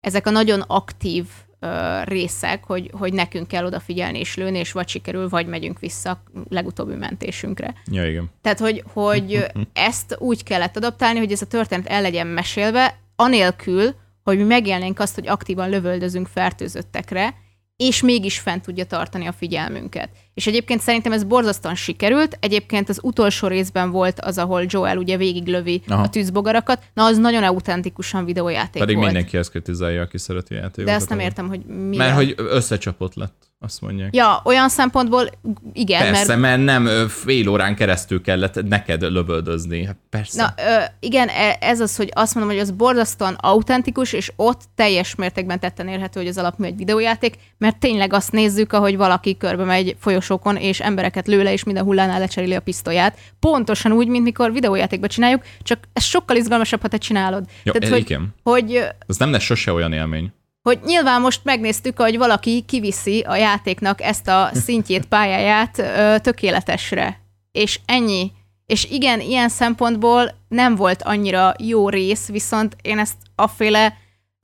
[0.00, 1.24] ezek a nagyon aktív
[1.60, 6.10] ö, részek, hogy, hogy nekünk kell odafigyelni és lőni, és vagy sikerül, vagy megyünk vissza
[6.10, 7.74] a legutóbbi mentésünkre.
[7.90, 8.30] Ja, igen.
[8.40, 13.94] Tehát, hogy, hogy ezt úgy kellett adaptálni, hogy ez a történet el legyen mesélve, anélkül,
[14.22, 17.34] hogy mi megélnénk azt, hogy aktívan lövöldözünk fertőzöttekre,
[17.76, 20.10] és mégis fent tudja tartani a figyelmünket.
[20.34, 22.36] És egyébként szerintem ez borzasztóan sikerült.
[22.40, 26.02] Egyébként az utolsó részben volt az, ahol Joel ugye végiglövi Aha.
[26.02, 26.82] a tűzbogarakat.
[26.94, 29.06] Na, az nagyon autentikusan videójáték Pedig volt.
[29.06, 30.84] mindenki ezt kritizálja, aki szereti a játékokat.
[30.84, 33.50] De azt nem értem, hogy mi Mert hogy összecsapott lett.
[33.58, 34.14] azt mondják.
[34.14, 35.30] Ja, olyan szempontból
[35.72, 36.40] igen, Persze, mert...
[36.64, 39.84] mert nem fél órán keresztül kellett neked lövöldözni.
[39.84, 40.42] Hát persze.
[40.42, 44.60] Na, ö, igen, e, ez az, hogy azt mondom, hogy az borzasztóan autentikus, és ott
[44.74, 49.36] teljes mértékben tetten érhető, hogy az alapmű egy videójáték, mert tényleg azt nézzük, ahogy valaki
[49.36, 53.18] körbe megy folyosókon, és embereket lő le, és minden hullánál lecseréli a pisztolyát.
[53.40, 57.44] Pontosan úgy, mint mikor videójátékban csináljuk, csak ez sokkal izgalmasabb, ha te csinálod.
[57.64, 58.34] Ja, Tehát, hogy, hogy, igen.
[58.42, 60.32] hogy Ez nem lesz sose olyan élmény.
[60.62, 67.20] hogy nyilván most megnéztük, hogy valaki kiviszi a játéknak ezt a szintjét, pályáját ö, tökéletesre.
[67.52, 68.32] És ennyi.
[68.66, 73.96] És igen, ilyen szempontból nem volt annyira jó rész, viszont én ezt aféle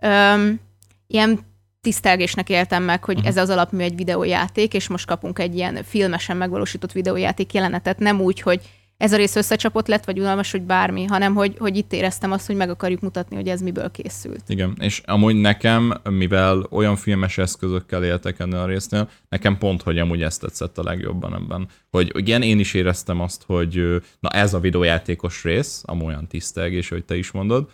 [0.02, 0.60] öm,
[1.06, 1.40] ilyen
[1.80, 3.26] tisztelgésnek éltem meg, hogy Mhm.
[3.26, 8.20] ez az alapmű egy videójáték, és most kapunk egy ilyen filmesen megvalósított videójáték jelenetet, nem
[8.20, 8.60] úgy, hogy
[8.96, 12.46] ez a rész összecsapott lett, vagy unalmas, vagy bármi, hanem hogy, hogy itt éreztem azt,
[12.46, 14.42] hogy meg akarjuk mutatni, hogy ez miből készült.
[14.46, 19.98] Igen, és amúgy nekem, mivel olyan filmes eszközökkel éltek ennél a résznél, nekem pont, hogy
[19.98, 21.68] amúgy ezt tetszett a legjobban ebben.
[21.90, 27.04] Hogy igen, én is éreztem azt, hogy na ez a videójátékos rész, amolyan tisztelgés, hogy
[27.04, 27.68] te is mondod,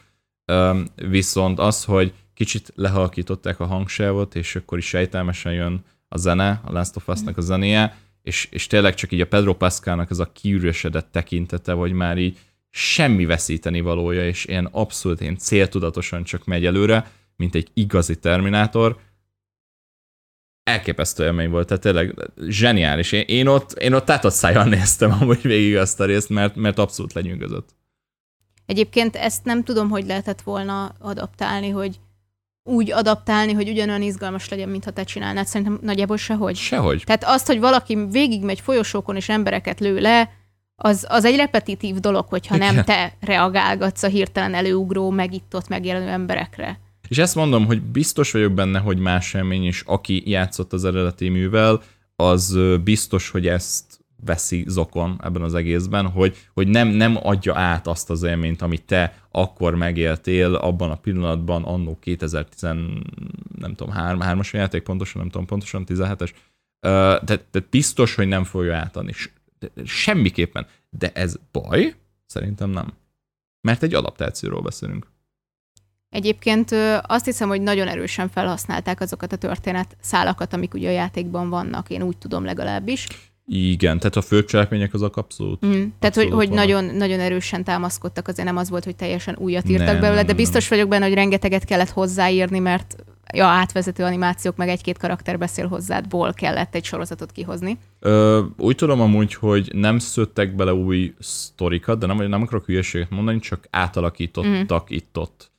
[1.09, 6.73] viszont az, hogy kicsit lehalkították a hangsávot, és akkor is sejtelmesen jön a zene, a
[6.73, 10.33] Last of Us-nak a zenéje, és, és tényleg csak így a Pedro Pascalnak ez a
[10.33, 12.39] kiüresedett tekintete, vagy már így
[12.71, 18.99] semmi veszíteni valója, és ilyen abszolút én céltudatosan csak megy előre, mint egy igazi Terminátor.
[20.63, 22.15] Elképesztő élmény volt, tehát tényleg
[22.49, 23.13] zseniális.
[23.13, 26.79] Én, én ott, én ott tátott szájjal néztem amúgy végig azt a részt, mert, mert
[26.79, 27.69] abszolút lenyűgözött.
[28.67, 32.01] Egyébként ezt nem tudom, hogy lehetett volna adaptálni, hogy
[32.65, 35.47] úgy adaptálni, hogy ugyanolyan izgalmas legyen, mintha te csinálnád.
[35.47, 36.57] Szerintem nagyjából sehogy.
[36.57, 37.03] Sehogy.
[37.05, 40.31] Tehát azt, hogy valaki végigmegy folyosókon és embereket lő le,
[40.77, 42.85] az, az egy repetitív dolog, hogyha nem Igen.
[42.85, 46.81] te reagálgatsz a hirtelen előugró, megittott, megjelenő emberekre.
[47.09, 51.29] És ezt mondom, hogy biztos vagyok benne, hogy más élmény is, aki játszott az eredeti
[51.29, 51.83] művel,
[52.17, 53.85] az biztos, hogy ezt
[54.25, 58.83] veszi zokon ebben az egészben, hogy, hogy nem, nem adja át azt az élményt, amit
[58.83, 62.61] te akkor megéltél abban a pillanatban, annó 2010,
[63.59, 66.31] nem tudom, 3, 3-as játék pontosan, nem tudom pontosan, 17-es.
[66.81, 66.89] Ö,
[67.25, 69.13] Tehát, tehát biztos, hogy nem fogja átadni.
[69.85, 70.67] Semmiképpen.
[70.91, 71.95] De ez baj?
[72.27, 72.93] Szerintem nem.
[73.61, 75.07] Mert egy adaptációról beszélünk.
[76.09, 76.71] Egyébként
[77.03, 81.91] azt hiszem, hogy nagyon erősen felhasználták azokat a történet szálakat, amik ugye a játékban vannak,
[81.91, 83.07] én úgy tudom legalábbis.
[83.47, 85.67] Igen, tehát a főcselekmények azok abszolút.
[85.67, 85.71] Mm.
[85.71, 89.69] Tehát, hogy, Abszolút hogy nagyon, nagyon erősen támaszkodtak, azért nem az volt, hogy teljesen újat
[89.69, 92.97] írtak Nem, belőle, nem, de nem, biztos vagyok benne, hogy rengeteget kellett hozzáírni, mert
[93.35, 97.79] ja, átvezető animációk, meg egy-két karakter beszél hozzádból kellett egy sorozatot kihozni.
[98.01, 103.11] Ö, úgy tudom amúgy, hogy nem szőttek bele új sztorikat, de nem, nem akarok hülyeséget
[103.11, 104.97] mondani, csak átalakítottak mm.
[104.97, 105.53] itt-ott.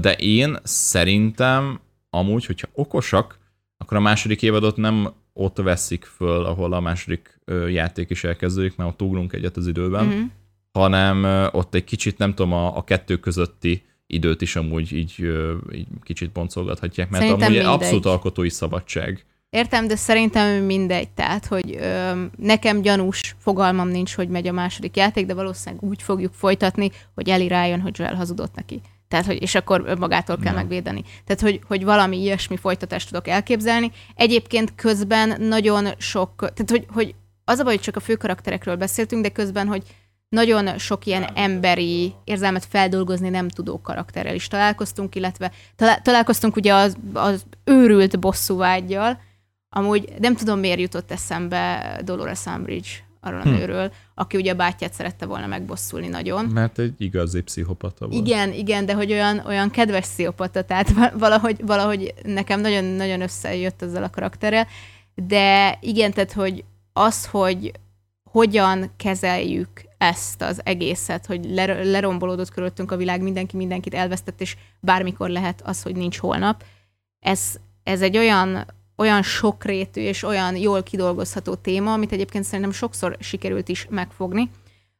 [0.00, 3.38] De én szerintem amúgy, hogyha okosak,
[3.78, 8.90] akkor a második évadot nem ott veszik föl, ahol a második játék is elkezdődik, mert
[8.90, 10.20] ott ugrunk egyet az időben, Mhm.
[10.72, 15.14] hanem ott egy kicsit, nem tudom, a, a kettő közötti időt is amúgy így,
[15.74, 17.74] így kicsit boncolgathatják, mert Szerintem amúgy mindegy.
[17.74, 19.24] abszolút alkotói szabadság.
[19.50, 21.08] Értem, de szerintem mindegy.
[21.10, 26.02] Tehát, hogy ö, nekem gyanús fogalmam nincs, hogy megy a második játék, de valószínűleg úgy
[26.02, 28.80] fogjuk folytatni, hogy Eli rájön, hogy Joel hazudott neki.
[29.12, 30.58] Tehát, hogy, és akkor önmagától kell Ja.
[30.58, 31.02] megvédeni.
[31.24, 33.90] Tehát, hogy, hogy valami ilyesmi folytatást tudok elképzelni.
[34.14, 38.76] Egyébként közben nagyon sok, tehát, hogy, hogy az a baj, hogy csak a fő karakterekről
[38.76, 39.82] beszéltünk, de közben, hogy
[40.28, 46.74] nagyon sok ilyen emberi érzelmet feldolgozni nem tudó karakterrel is találkoztunk, illetve talál, találkoztunk ugye
[46.74, 49.18] az, az őrült bosszúvágyjal,
[49.74, 52.88] Amúgy nem tudom, miért jutott eszembe Dolores Umbridge
[53.24, 53.48] arról a Hm.
[53.50, 56.44] nőről, aki ugye a bátyját szerette volna megbosszulni nagyon.
[56.44, 58.26] Mert egy igazi pszichopata volt.
[58.26, 63.82] Igen, igen, de hogy olyan, olyan kedves sziopata, tehát val- valahogy, valahogy nekem nagyon-nagyon összejött
[63.82, 64.66] ezzel a karakterrel,
[65.14, 67.72] de igen, tehát hogy az, hogy
[68.30, 74.56] hogyan kezeljük ezt az egészet, hogy ler- lerombolódott körülöttünk a világ, mindenki mindenkit elvesztett, és
[74.80, 76.64] bármikor lehet az, hogy nincs holnap,
[77.20, 83.16] ez, ez egy olyan, olyan sokrétű és olyan jól kidolgozható téma, amit egyébként szerintem sokszor
[83.20, 84.50] sikerült is megfogni.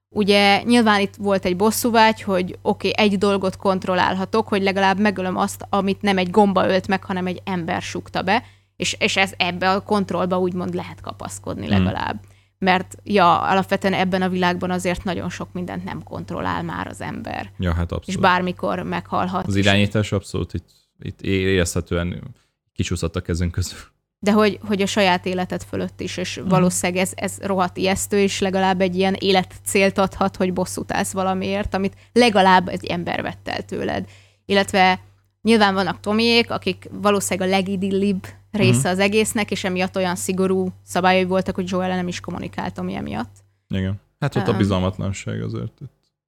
[0.09, 5.37] Ugye nyilván itt volt egy bosszúvágy, hogy oké, okay, egy dolgot kontrollálhatok, hogy legalább megölöm
[5.37, 8.43] azt, amit nem egy gomba ölt meg, hanem egy ember sukta be,
[8.77, 12.21] és, és ez ebbe a kontrollba úgymond lehet kapaszkodni legalább.
[12.59, 17.51] Mert ja, alapvetően ebben a világban azért nagyon sok mindent nem kontrollál már az ember.
[17.59, 18.21] Ja, hát És abszolút.
[18.21, 19.47] bármikor meghalhat.
[19.47, 22.35] Az és- irányítás abszolút itt, itt érezhetően
[22.73, 23.79] kicsúszott a kezünk közül.
[24.25, 26.49] de hogy, hogy a saját életed fölött is, és Mhm.
[26.49, 31.75] valószínűleg ez, ez rohadt ijesztő, és legalább egy ilyen életcélt adhat, hogy bosszút állsz valamiért,
[31.75, 34.09] amit legalább egy ember vett el tőled.
[34.47, 35.01] Illetve
[35.43, 38.91] nyilván vannak Tomiék, akik valószínűleg a legidillibb része uh-huh.
[38.91, 43.37] az egésznek, és emiatt olyan szigorú szabályai voltak, hogy Joel nem is kommunikált Tomi emiatt.
[43.69, 44.01] Igen.
[44.21, 45.73] Hát ott um, a bizalmatlanság azért.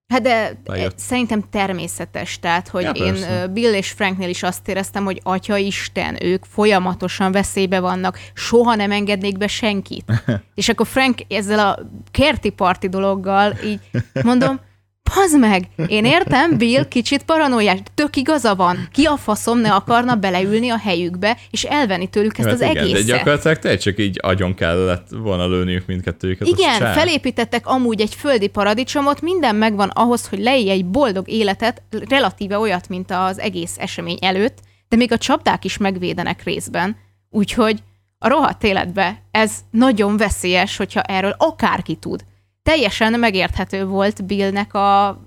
[0.08, 0.98] Hát de Bejött.
[0.98, 3.46] szerintem természetes, tehát hogy ja, én persze.
[3.46, 8.90] Bill és Franknél is azt éreztem, hogy atya Isten, ők folyamatosan veszélybe vannak, soha nem
[8.90, 10.12] engednék be senkit.
[10.54, 11.78] és akkor Frank ezzel a
[12.10, 13.80] kerti parti dologgal így
[14.22, 14.60] mondom,
[15.12, 15.68] Pazd meg!
[15.86, 18.88] Én értem, Bill kicsit paranoiás, tök igaza van.
[18.92, 22.76] Ki a faszom ne akarna beleülni a helyükbe, és elvenni tőlük ezt hát az igen,
[22.76, 23.06] egészet.
[23.06, 26.48] De gyakorlatilag te csak így agyon kellett volna lőniük mindkettőjüket.
[26.48, 32.58] Igen, felépítettek amúgy egy földi paradicsomot, minden megvan ahhoz, hogy leélj egy boldog életet, relatíve
[32.58, 36.96] olyat, mint az egész esemény előtt, de még a csapdák is megvédenek részben.
[37.30, 37.82] Úgyhogy
[38.18, 42.24] a rohadt életbe ez nagyon veszélyes, hogyha erről akárki tud
[42.64, 45.20] teljesen megérthető volt Billnek a,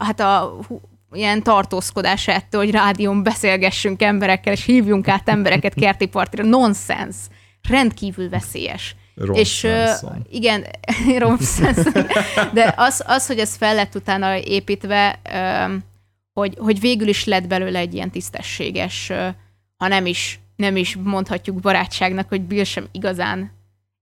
[0.00, 0.58] hát a
[1.12, 6.44] ilyen tartózkodás ettől, hogy rádión beszélgessünk emberekkel, és hívjunk át embereket kerti partira.
[6.44, 7.16] Nonsens.
[7.68, 8.96] Rendkívül veszélyes.
[9.14, 10.66] Rom és uh, igen,
[12.52, 15.72] de az, az, hogy ez fel lett utána építve, uh,
[16.32, 19.28] hogy, hogy végül is lett belőle egy ilyen tisztességes, uh,
[19.76, 23.57] ha nem is, nem is mondhatjuk barátságnak, hogy Bill sem igazán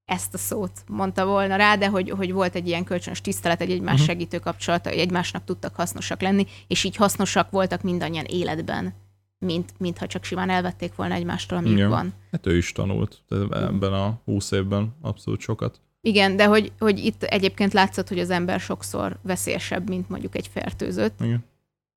[0.07, 3.71] ezt a szót mondta volna rá, de hogy, hogy volt egy ilyen kölcsönös tisztelet, egy
[3.71, 4.07] egymás uh-huh.
[4.07, 8.95] segítő kapcsolata, hogy egymásnak tudtak hasznosak lenni, és így hasznosak voltak mindannyian életben,
[9.39, 12.13] mint, mintha csak simán elvették volna egymástól, amíg van.
[12.31, 15.81] Hát ő is tanult ebben a húsz évben abszolút sokat.
[16.01, 20.47] Igen, de hogy, hogy itt egyébként látszott, hogy az ember sokszor veszélyesebb, mint mondjuk egy
[20.47, 21.21] fertőzött.
[21.21, 21.45] Igen.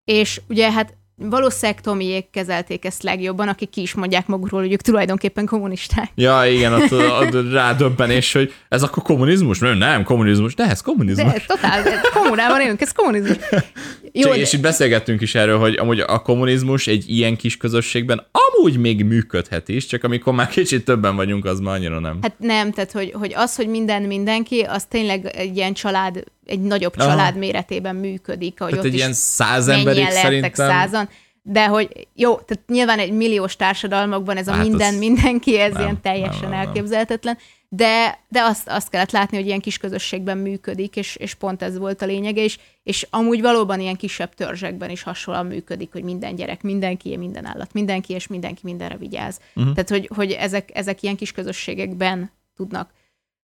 [0.03, 4.81] És ugye hát valószínűleg Tomiék kezelték ezt legjobban, akik ki is mondják magukról, hogy ők
[4.81, 6.11] tulajdonképpen kommunisták.
[6.15, 6.91] Ja, igen, ott
[7.21, 9.59] a rádöbbenés, hogy ez akkor kommunizmus?
[9.59, 11.33] Nem, nem kommunizmus, de ez kommunizmus.
[11.33, 13.37] De, totál, kommunában élünk, ez kommunizmus.
[14.11, 14.37] Jó, de...
[14.37, 19.05] És itt beszélgettünk is erről, hogy amúgy a kommunizmus egy ilyen kis közösségben amúgy még
[19.05, 22.17] működhet is, csak amikor már kicsit többen vagyunk, az már annyira nem.
[22.21, 26.61] Hát nem, tehát hogy, hogy az, hogy minden mindenki, az tényleg egy ilyen család egy
[26.61, 27.09] nagyobb Aha.
[27.09, 28.59] család méretében működik.
[28.59, 30.69] Hogy tehát ott egy ilyen száz emberig szerintem.
[30.69, 31.09] Százan.
[31.41, 35.81] De hogy jó, tehát nyilván egy milliós társadalmakban ez a hát minden, mindenki, ez nem,
[35.81, 37.37] ilyen teljesen nem, nem, elképzelhetetlen,
[37.69, 41.77] de, de azt, azt kellett látni, hogy ilyen kis közösségben működik, és, és pont ez
[41.77, 46.35] volt a lényege, és, és amúgy valóban ilyen kisebb törzsekben is hasonlóan működik, hogy minden
[46.35, 49.39] gyerek, mindenki, minden állat, mindenki, és mindenki mindenre vigyáz.
[49.55, 49.73] Uh-huh.
[49.73, 52.89] Tehát, hogy, hogy ezek, ezek ilyen kis közösségekben tudnak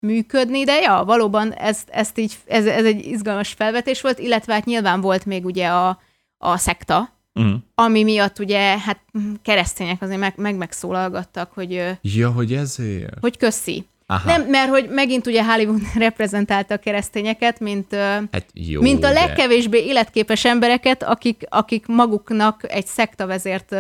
[0.04, 4.66] működni, de ja, valóban ezt, ezt így, ez, ez egy izgalmas felvetés volt, illetve hát
[4.66, 6.00] nyilván volt még ugye a,
[6.38, 7.54] a szekta, uh-huh.
[7.76, 9.00] ami miatt ugye hát
[9.42, 11.98] keresztények azért meg, meg megszólalgattak, hogy...
[12.02, 13.20] Ja, hogy ezért?
[13.20, 13.86] Hogy köszi.
[14.06, 14.30] Aha.
[14.30, 17.96] Nem, mert hogy megint ugye Hollywood reprezentálta a keresztényeket, mint,
[18.32, 19.14] hát jó, mint a de...
[19.14, 23.76] legkevésbé életképes embereket, akik, akik maguknak egy szektavezért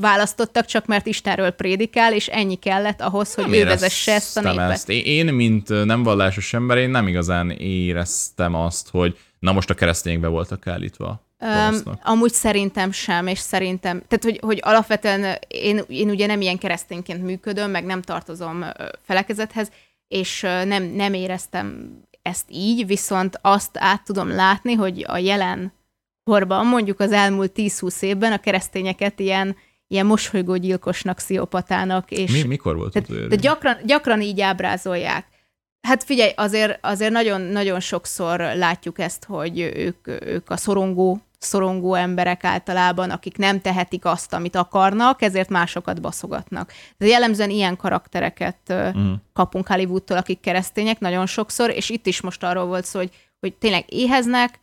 [0.00, 4.40] választottak, csak mert Istenről prédikál, és ennyi kellett ahhoz, hogy nem ő vezesse ezt a
[4.40, 4.70] népet.
[4.70, 4.88] Ezt.
[4.88, 10.28] Én, mint nem vallásos ember, én nem igazán éreztem azt, hogy na most a keresztényekbe
[10.28, 11.30] voltak állítva.
[11.42, 16.58] Um, amúgy szerintem sem, és szerintem, tehát hogy, hogy alapvetően én, én ugye nem ilyen
[16.58, 18.64] keresztényként működöm, meg nem tartozom
[19.02, 19.70] felekezethez,
[20.08, 25.72] és nem, nem éreztem ezt így, viszont azt át tudom látni, hogy a jelen
[26.24, 32.10] korban, mondjuk az elmúlt 10-20 évben a keresztényeket ilyen, ilyen mosolygó gyilkosnak, sziopatának.
[32.10, 35.26] És Mi, mikor volt tehát, az de gyakran, gyakran így ábrázolják.
[35.82, 41.94] Hát figyelj, azért, azért nagyon, nagyon sokszor látjuk ezt, hogy ők, ők a szorongó szorongó
[41.94, 46.72] emberek általában, akik nem tehetik azt, amit akarnak, ezért másokat baszogatnak.
[46.98, 49.12] De jellemzően ilyen karaktereket uh-huh.
[49.32, 53.10] kapunk Hollywoodtól, akik keresztények nagyon sokszor, és itt is most arról volt szó, hogy,
[53.40, 54.60] hogy tényleg éheznek,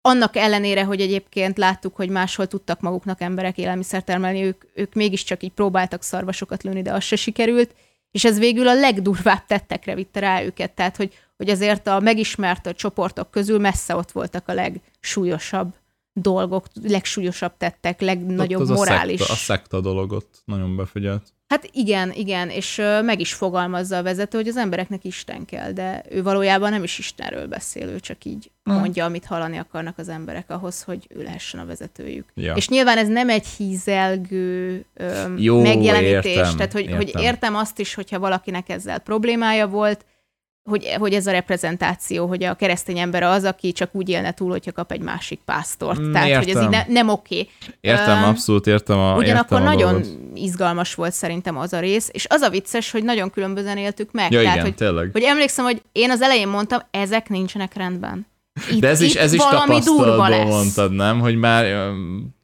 [0.00, 5.42] annak ellenére, hogy egyébként láttuk, hogy máshol tudtak maguknak emberek élelmiszer termelni, ők, ők mégiscsak
[5.42, 7.74] így próbáltak szarvasokat lőni, de az se sikerült,
[8.12, 12.76] és ez végül a legdurvább tettekre vitte rá őket, tehát hogy, hogy azért a megismert
[12.76, 15.74] csoportok közül messze ott voltak a legsúlyosabb
[16.12, 19.20] dolgok, legsúlyosabb tettek, legnagyobb Ott az morális.
[19.20, 21.32] A szekta, a szekta dologot nagyon befigyelt.
[21.52, 26.02] Hát igen, igen, és meg is fogalmazza a vezető, hogy az embereknek Isten kell, de
[26.10, 28.78] ő valójában nem is Istenről beszél, ő csak így hmm.
[28.78, 32.24] mondja, amit hallani akarnak az emberek ahhoz, hogy ő lehessen a vezetőjük.
[32.34, 32.54] Ja.
[32.54, 36.96] És nyilván ez nem egy hízelgő öm, Jó, megjelenítés, értem, tehát hogy értem.
[36.96, 40.04] hogy értem azt is, hogyha valakinek ezzel problémája volt,
[40.64, 44.50] hogy, hogy ez a reprezentáció, hogy a keresztény ember az, aki csak úgy élne túl,
[44.50, 46.00] hogyha kap egy másik pásztort.
[46.00, 46.42] Mm, Tehát, értem.
[46.42, 47.48] hogy ez így ne, nem oké.
[47.80, 50.18] Értem, uh, abszolút értem a Ugyanakkor értem a nagyon dolgot.
[50.34, 54.32] izgalmas volt szerintem az a rész, és az a vicces, hogy nagyon különbözően éltük meg.
[54.32, 55.08] Ja, Tehát, igen, hogy, tényleg.
[55.12, 58.26] hogy emlékszem, hogy én az elején mondtam, ezek nincsenek rendben.
[58.70, 61.20] Itt, De ez is, ez is tapasztalatból mondtad, nem?
[61.20, 61.64] Hogy már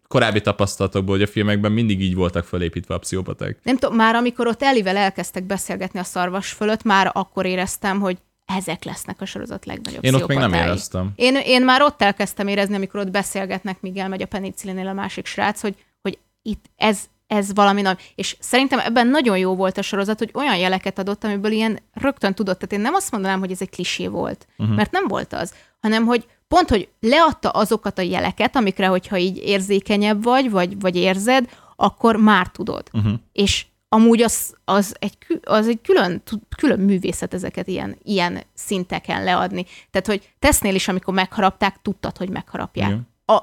[0.09, 3.59] korábbi tapasztalatokból, hogy a filmekben mindig így voltak felépítve a pszichopaták.
[3.63, 8.19] Nem tudom, már amikor ott Elivel elkezdtek beszélgetni a szarvas fölött, már akkor éreztem, hogy
[8.57, 11.13] ezek lesznek a sorozat legnagyobb Én ott még nem éreztem.
[11.15, 15.27] Én, én már ott elkezdtem érezni, amikor ott beszélgetnek, míg elmegy a penicillinél a másik
[15.27, 18.13] srác, hogy, hogy itt ez, ez valami nagy.
[18.15, 22.35] És szerintem ebben nagyon jó volt a sorozat, hogy olyan jeleket adott, amiből ilyen rögtön
[22.35, 22.59] tudott.
[22.59, 24.77] Tehát én nem azt mondanám, hogy ez egy klisé volt, uh-huh.
[24.77, 29.37] mert nem volt az, hanem hogy pont, hogy leadta azokat a jeleket, amikre, hogyha így
[29.37, 32.89] érzékenyebb vagy, vagy, vagy érzed, akkor már tudod.
[32.93, 33.13] Uh-huh.
[33.33, 36.23] És amúgy az, az, egy, az egy külön,
[36.57, 39.67] külön művészet ezeket ilyen, ilyen szinteken leadni.
[39.91, 42.89] Tehát, hogy tesznél is, amikor megharapták, tudtad, hogy megharapják.
[42.89, 43.09] Igen.
[43.27, 43.43] A,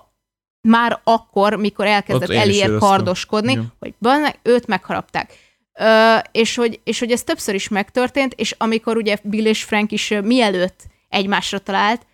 [0.62, 2.80] már akkor, mikor elkezdett éreztem.
[2.80, 3.74] kardoskodni, Igen.
[3.80, 5.34] hogy banne, őt megharapták.
[5.74, 9.92] Ö, és, hogy, és hogy ez többször is megtörtént, és amikor ugye Bill és Frank
[9.92, 12.06] is mielőtt egymásra talált,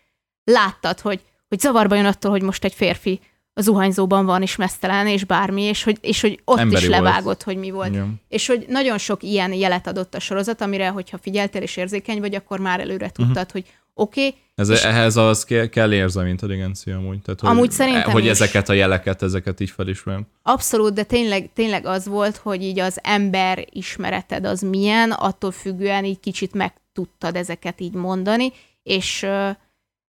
[0.52, 3.20] láttad, hogy, hogy zavarba jön attól, hogy most egy férfi
[3.54, 7.02] a zuhanyzóban van, és mesztelen, és bármi, és hogy, és hogy ott Emberi is volt.
[7.02, 7.90] levágott, hogy mi volt.
[7.90, 8.22] Igen.
[8.28, 12.36] És hogy nagyon sok ilyen jelet adott a sorozat, amire, hogyha figyeltél és érzékeny vagy,
[12.36, 13.52] akkor már előre tudtad, uh-huh.
[13.52, 17.22] hogy oké, okay, Ez, És- ehhez az kell, kell érzelmi intelligencia amúgy.
[17.22, 18.30] Tehát, hogy, Amúgy szerintem Hogy is.
[18.30, 20.28] ezeket a jeleket, ezeket így felismerem.
[20.42, 26.06] abszolút, de tényleg, tényleg az volt, hogy így az ember ismereted az milyen, attól függően
[26.06, 28.52] így kicsit meg tudtad ezeket így mondani,
[28.84, 29.26] és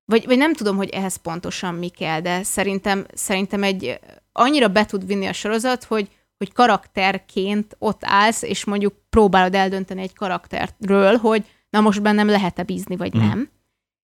[0.05, 4.01] vagy, vagy nem tudom, hogy ehhez pontosan mi kell, de szerintem, szerintem egy
[4.33, 10.03] annyira be tud vinni a sorozat, hogy, hogy karakterként ott állsz, és mondjuk próbálod eldönteni
[10.03, 13.27] egy karakterről, hogy na most bennem lehet-e bízni, vagy Mhm.
[13.27, 13.51] nem.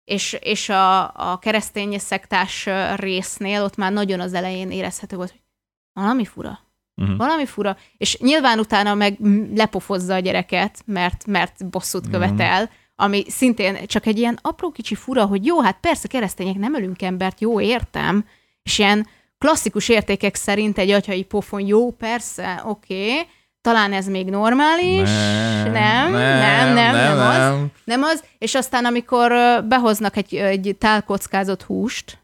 [0.05, 5.41] És, és a, a keresztény szektás résznél ott már nagyon az elején érezhető volt, hogy
[5.93, 6.59] valami fura.
[6.97, 7.16] Uh-huh.
[7.16, 7.76] Valami fura.
[7.97, 12.12] És nyilván utána meg m- lepofozza a gyereket, mert, mert bosszút Mhm.
[12.12, 12.70] követel,
[13.01, 17.03] ami szintén csak egy ilyen apró kicsi fura, hogy jó, hát persze keresztények nem ölünk
[17.03, 18.24] embert, jó, értem,
[18.62, 19.07] és ilyen
[19.38, 23.26] klasszikus értékek szerint egy atyai pofon, jó, persze, oké, okay,
[23.61, 25.09] talán ez még normális,
[25.64, 28.03] nem, nem, nem, nem, nem, az, nem.
[28.03, 29.32] az, és aztán amikor
[29.68, 32.18] behoznak egy, egy tálkockázott húst,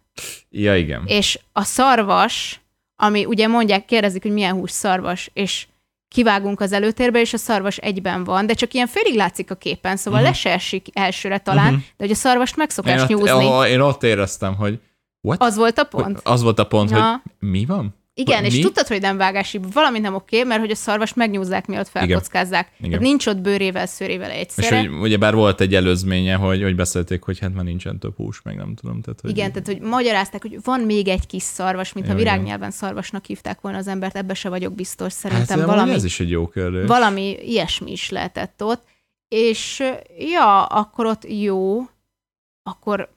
[0.50, 1.02] Ja, igen.
[1.06, 2.60] és a szarvas,
[2.96, 5.66] ami ugye mondják, kérdezik, hogy milyen hús szarvas, és
[6.08, 9.96] kivágunk az előtérbe, és a szarvas egyben van, de csak ilyen félig látszik a képen,
[9.96, 10.34] szóval uh-huh.
[10.34, 11.80] le se esik elsőre talán, uh-huh.
[11.80, 13.68] de hogy a szarvast meg Én szokás ott, nyúzni.
[13.68, 14.80] én ott éreztem, hogy
[15.20, 15.42] what?
[15.42, 16.20] Az volt a Hogy- pont?
[16.24, 17.10] Az volt a pont, Ja.
[17.10, 17.94] hogy mi van?
[18.18, 18.60] Igen, Hogy és mi?
[18.60, 22.68] tudtad, hogy nem vágási, valami nem oké, mert hogy a szarvast megnyúzzák, mielőtt felkockázzák.
[22.78, 22.90] Igen.
[22.90, 24.78] Tehát nincs ott bőrével, szőrével És egyszerre.
[24.78, 28.42] hogy ugye bár volt egy előzménye, hogy, hogy beszélték, hogy hát már nincsen több hús,
[28.42, 29.00] meg nem tudom.
[29.00, 32.24] Tehát, hogy Igen, tehát hogy magyarázták, hogy van még egy kis szarvas, mint Ja, igen.
[32.24, 35.12] virágnyelven szarvasnak hívták volna az embert, ebbe se vagyok biztos.
[35.12, 35.74] hát Szerintem valami...
[35.76, 36.86] valami, ez is egy jó kérdés.
[36.86, 38.82] valami ilyesmi is lehetett ott.
[39.28, 39.82] És
[40.18, 41.80] ja, akkor ott jó,
[42.62, 43.12] akkor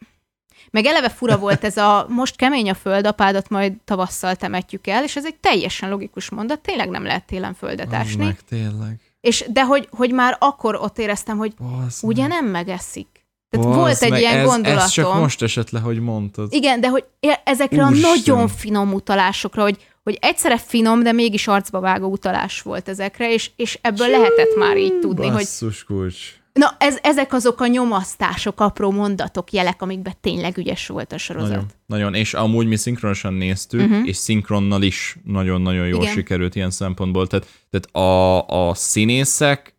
[0.72, 5.03] meg eleve fura volt ez a most kemény a föld, apádat majd tavasszal temetjük el,
[5.03, 8.24] és ez egy teljesen logikus mondat, tényleg nem lehet télen földet ásni.
[8.26, 8.99] meg tényleg.
[9.22, 12.30] És, de hogy, hogy már akkor ott éreztem, hogy Basz ugye meg.
[12.30, 13.07] nem megeszik.
[13.49, 14.84] Tehát Basz volt egy meg, ilyen ez, gondolatom.
[14.84, 16.53] Ez csak most esett le, hogy mondtad.
[16.53, 18.11] Igen, de hogy e- ezekre Úristen.
[18.11, 23.34] a nagyon finom utalásokra, hogy, hogy egyszerre finom, de mégis arcba vágó utalás volt ezekre,
[23.34, 26.38] és, és ebből lehetett már így tudni, hogy Basszus kulcs.
[26.54, 31.50] Na, ez, ezek azok a nyomasztások, apró mondatok, jelek, amikben tényleg ügyes volt a sorozat.
[31.50, 32.14] Nagyon, nagyon.
[32.14, 34.08] És amúgy mi szinkronosan néztük, uh-huh.
[34.08, 36.14] és szinkronnal is nagyon-nagyon jól Igen.
[36.14, 37.28] sikerült ilyen szempontból.
[37.28, 39.76] Tehát, tehát a, a színészek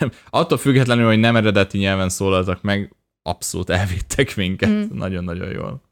[0.30, 4.68] attól függetlenül, hogy nem eredeti nyelven szólaltak meg, abszolút elvittek minket.
[4.68, 4.96] Mhm.
[4.96, 5.84] Nagyon-nagyon jól.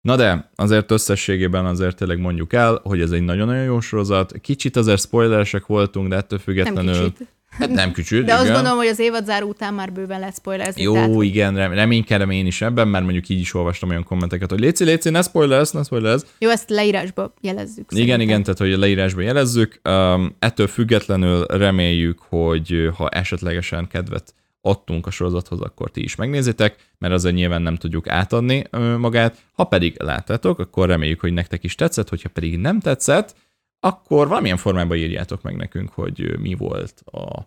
[0.00, 4.40] Na de, azért összességében azért tényleg mondjuk el, hogy ez egy nagyon-nagyon jó sorozat.
[4.40, 7.12] Kicsit azért spoileresek voltunk, de ettől Nem függetlenül...
[7.12, 7.28] kicsit.
[7.50, 8.54] Hát nem kicsit, De azt igen.
[8.54, 10.82] gondolom, hogy az évadzáró után már bőven lehet spoilerezni.
[10.82, 14.50] Jó, tehát, igen, rem- reménykedem én is ebben, mert mondjuk így is olvastam olyan kommenteket,
[14.50, 16.26] hogy léci, léci, ne spoilersz, ne spoilersz.
[16.38, 17.76] jó, ezt leírásba jelezzük.
[17.76, 18.20] Igen, szerintem.
[18.20, 19.80] igen, tehát hogy a leírásban jelezzük.
[19.88, 26.76] Um, ettől függetlenül reméljük, hogy ha esetlegesen kedvet adtunk a sorozathoz, akkor ti is megnézitek,
[26.98, 28.64] mert azért nyilván nem tudjuk átadni
[28.98, 29.36] magát.
[29.52, 33.34] Ha pedig láttátok, akkor reméljük, hogy nektek is tetszett, hogyha pedig nem tetszett,
[33.80, 37.46] akkor valamilyen formában írjátok meg nekünk, hogy mi volt a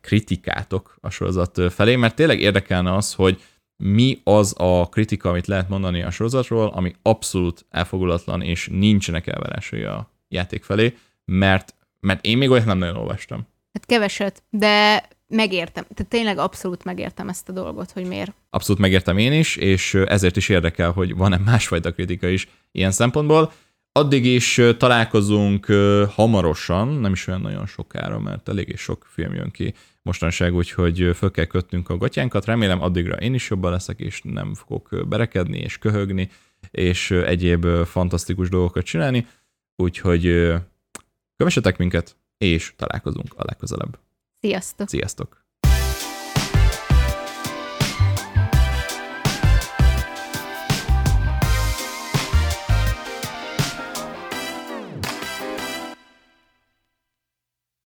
[0.00, 3.42] kritikátok a sorozat felé, mert tényleg érdekelne az, hogy
[3.76, 9.82] mi az a kritika, amit lehet mondani a sorozatról, ami abszolút elfogulatlan, és nincsenek elvárásai
[9.82, 13.46] a játék felé, mert, mert én még olyat nem nagyon olvastam.
[13.72, 15.84] Hát keveset, de megértem.
[15.94, 18.32] Tehát tényleg abszolút megértem ezt a dolgot, hogy miért.
[18.50, 23.52] Abszolút megértem én is, és ezért is érdekel, hogy van-e másfajta kritika is ilyen szempontból.
[23.92, 25.66] Addig is találkozunk
[26.08, 31.30] hamarosan, nem is olyan nagyon sokára, mert eléggé sok film jön ki mostanság, úgyhogy föl
[31.30, 32.44] kell kötnünk a gatyánkat.
[32.44, 36.30] Remélem addigra én is jobban leszek, és nem fogok berekedni és köhögni,
[36.70, 39.26] és egyéb fantasztikus dolgokat csinálni.
[39.76, 40.52] úgyhogy
[41.36, 43.98] kövessetek minket, és találkozunk a legközelebb.
[44.40, 44.88] Sziasztok!
[44.88, 45.39] Sziasztok!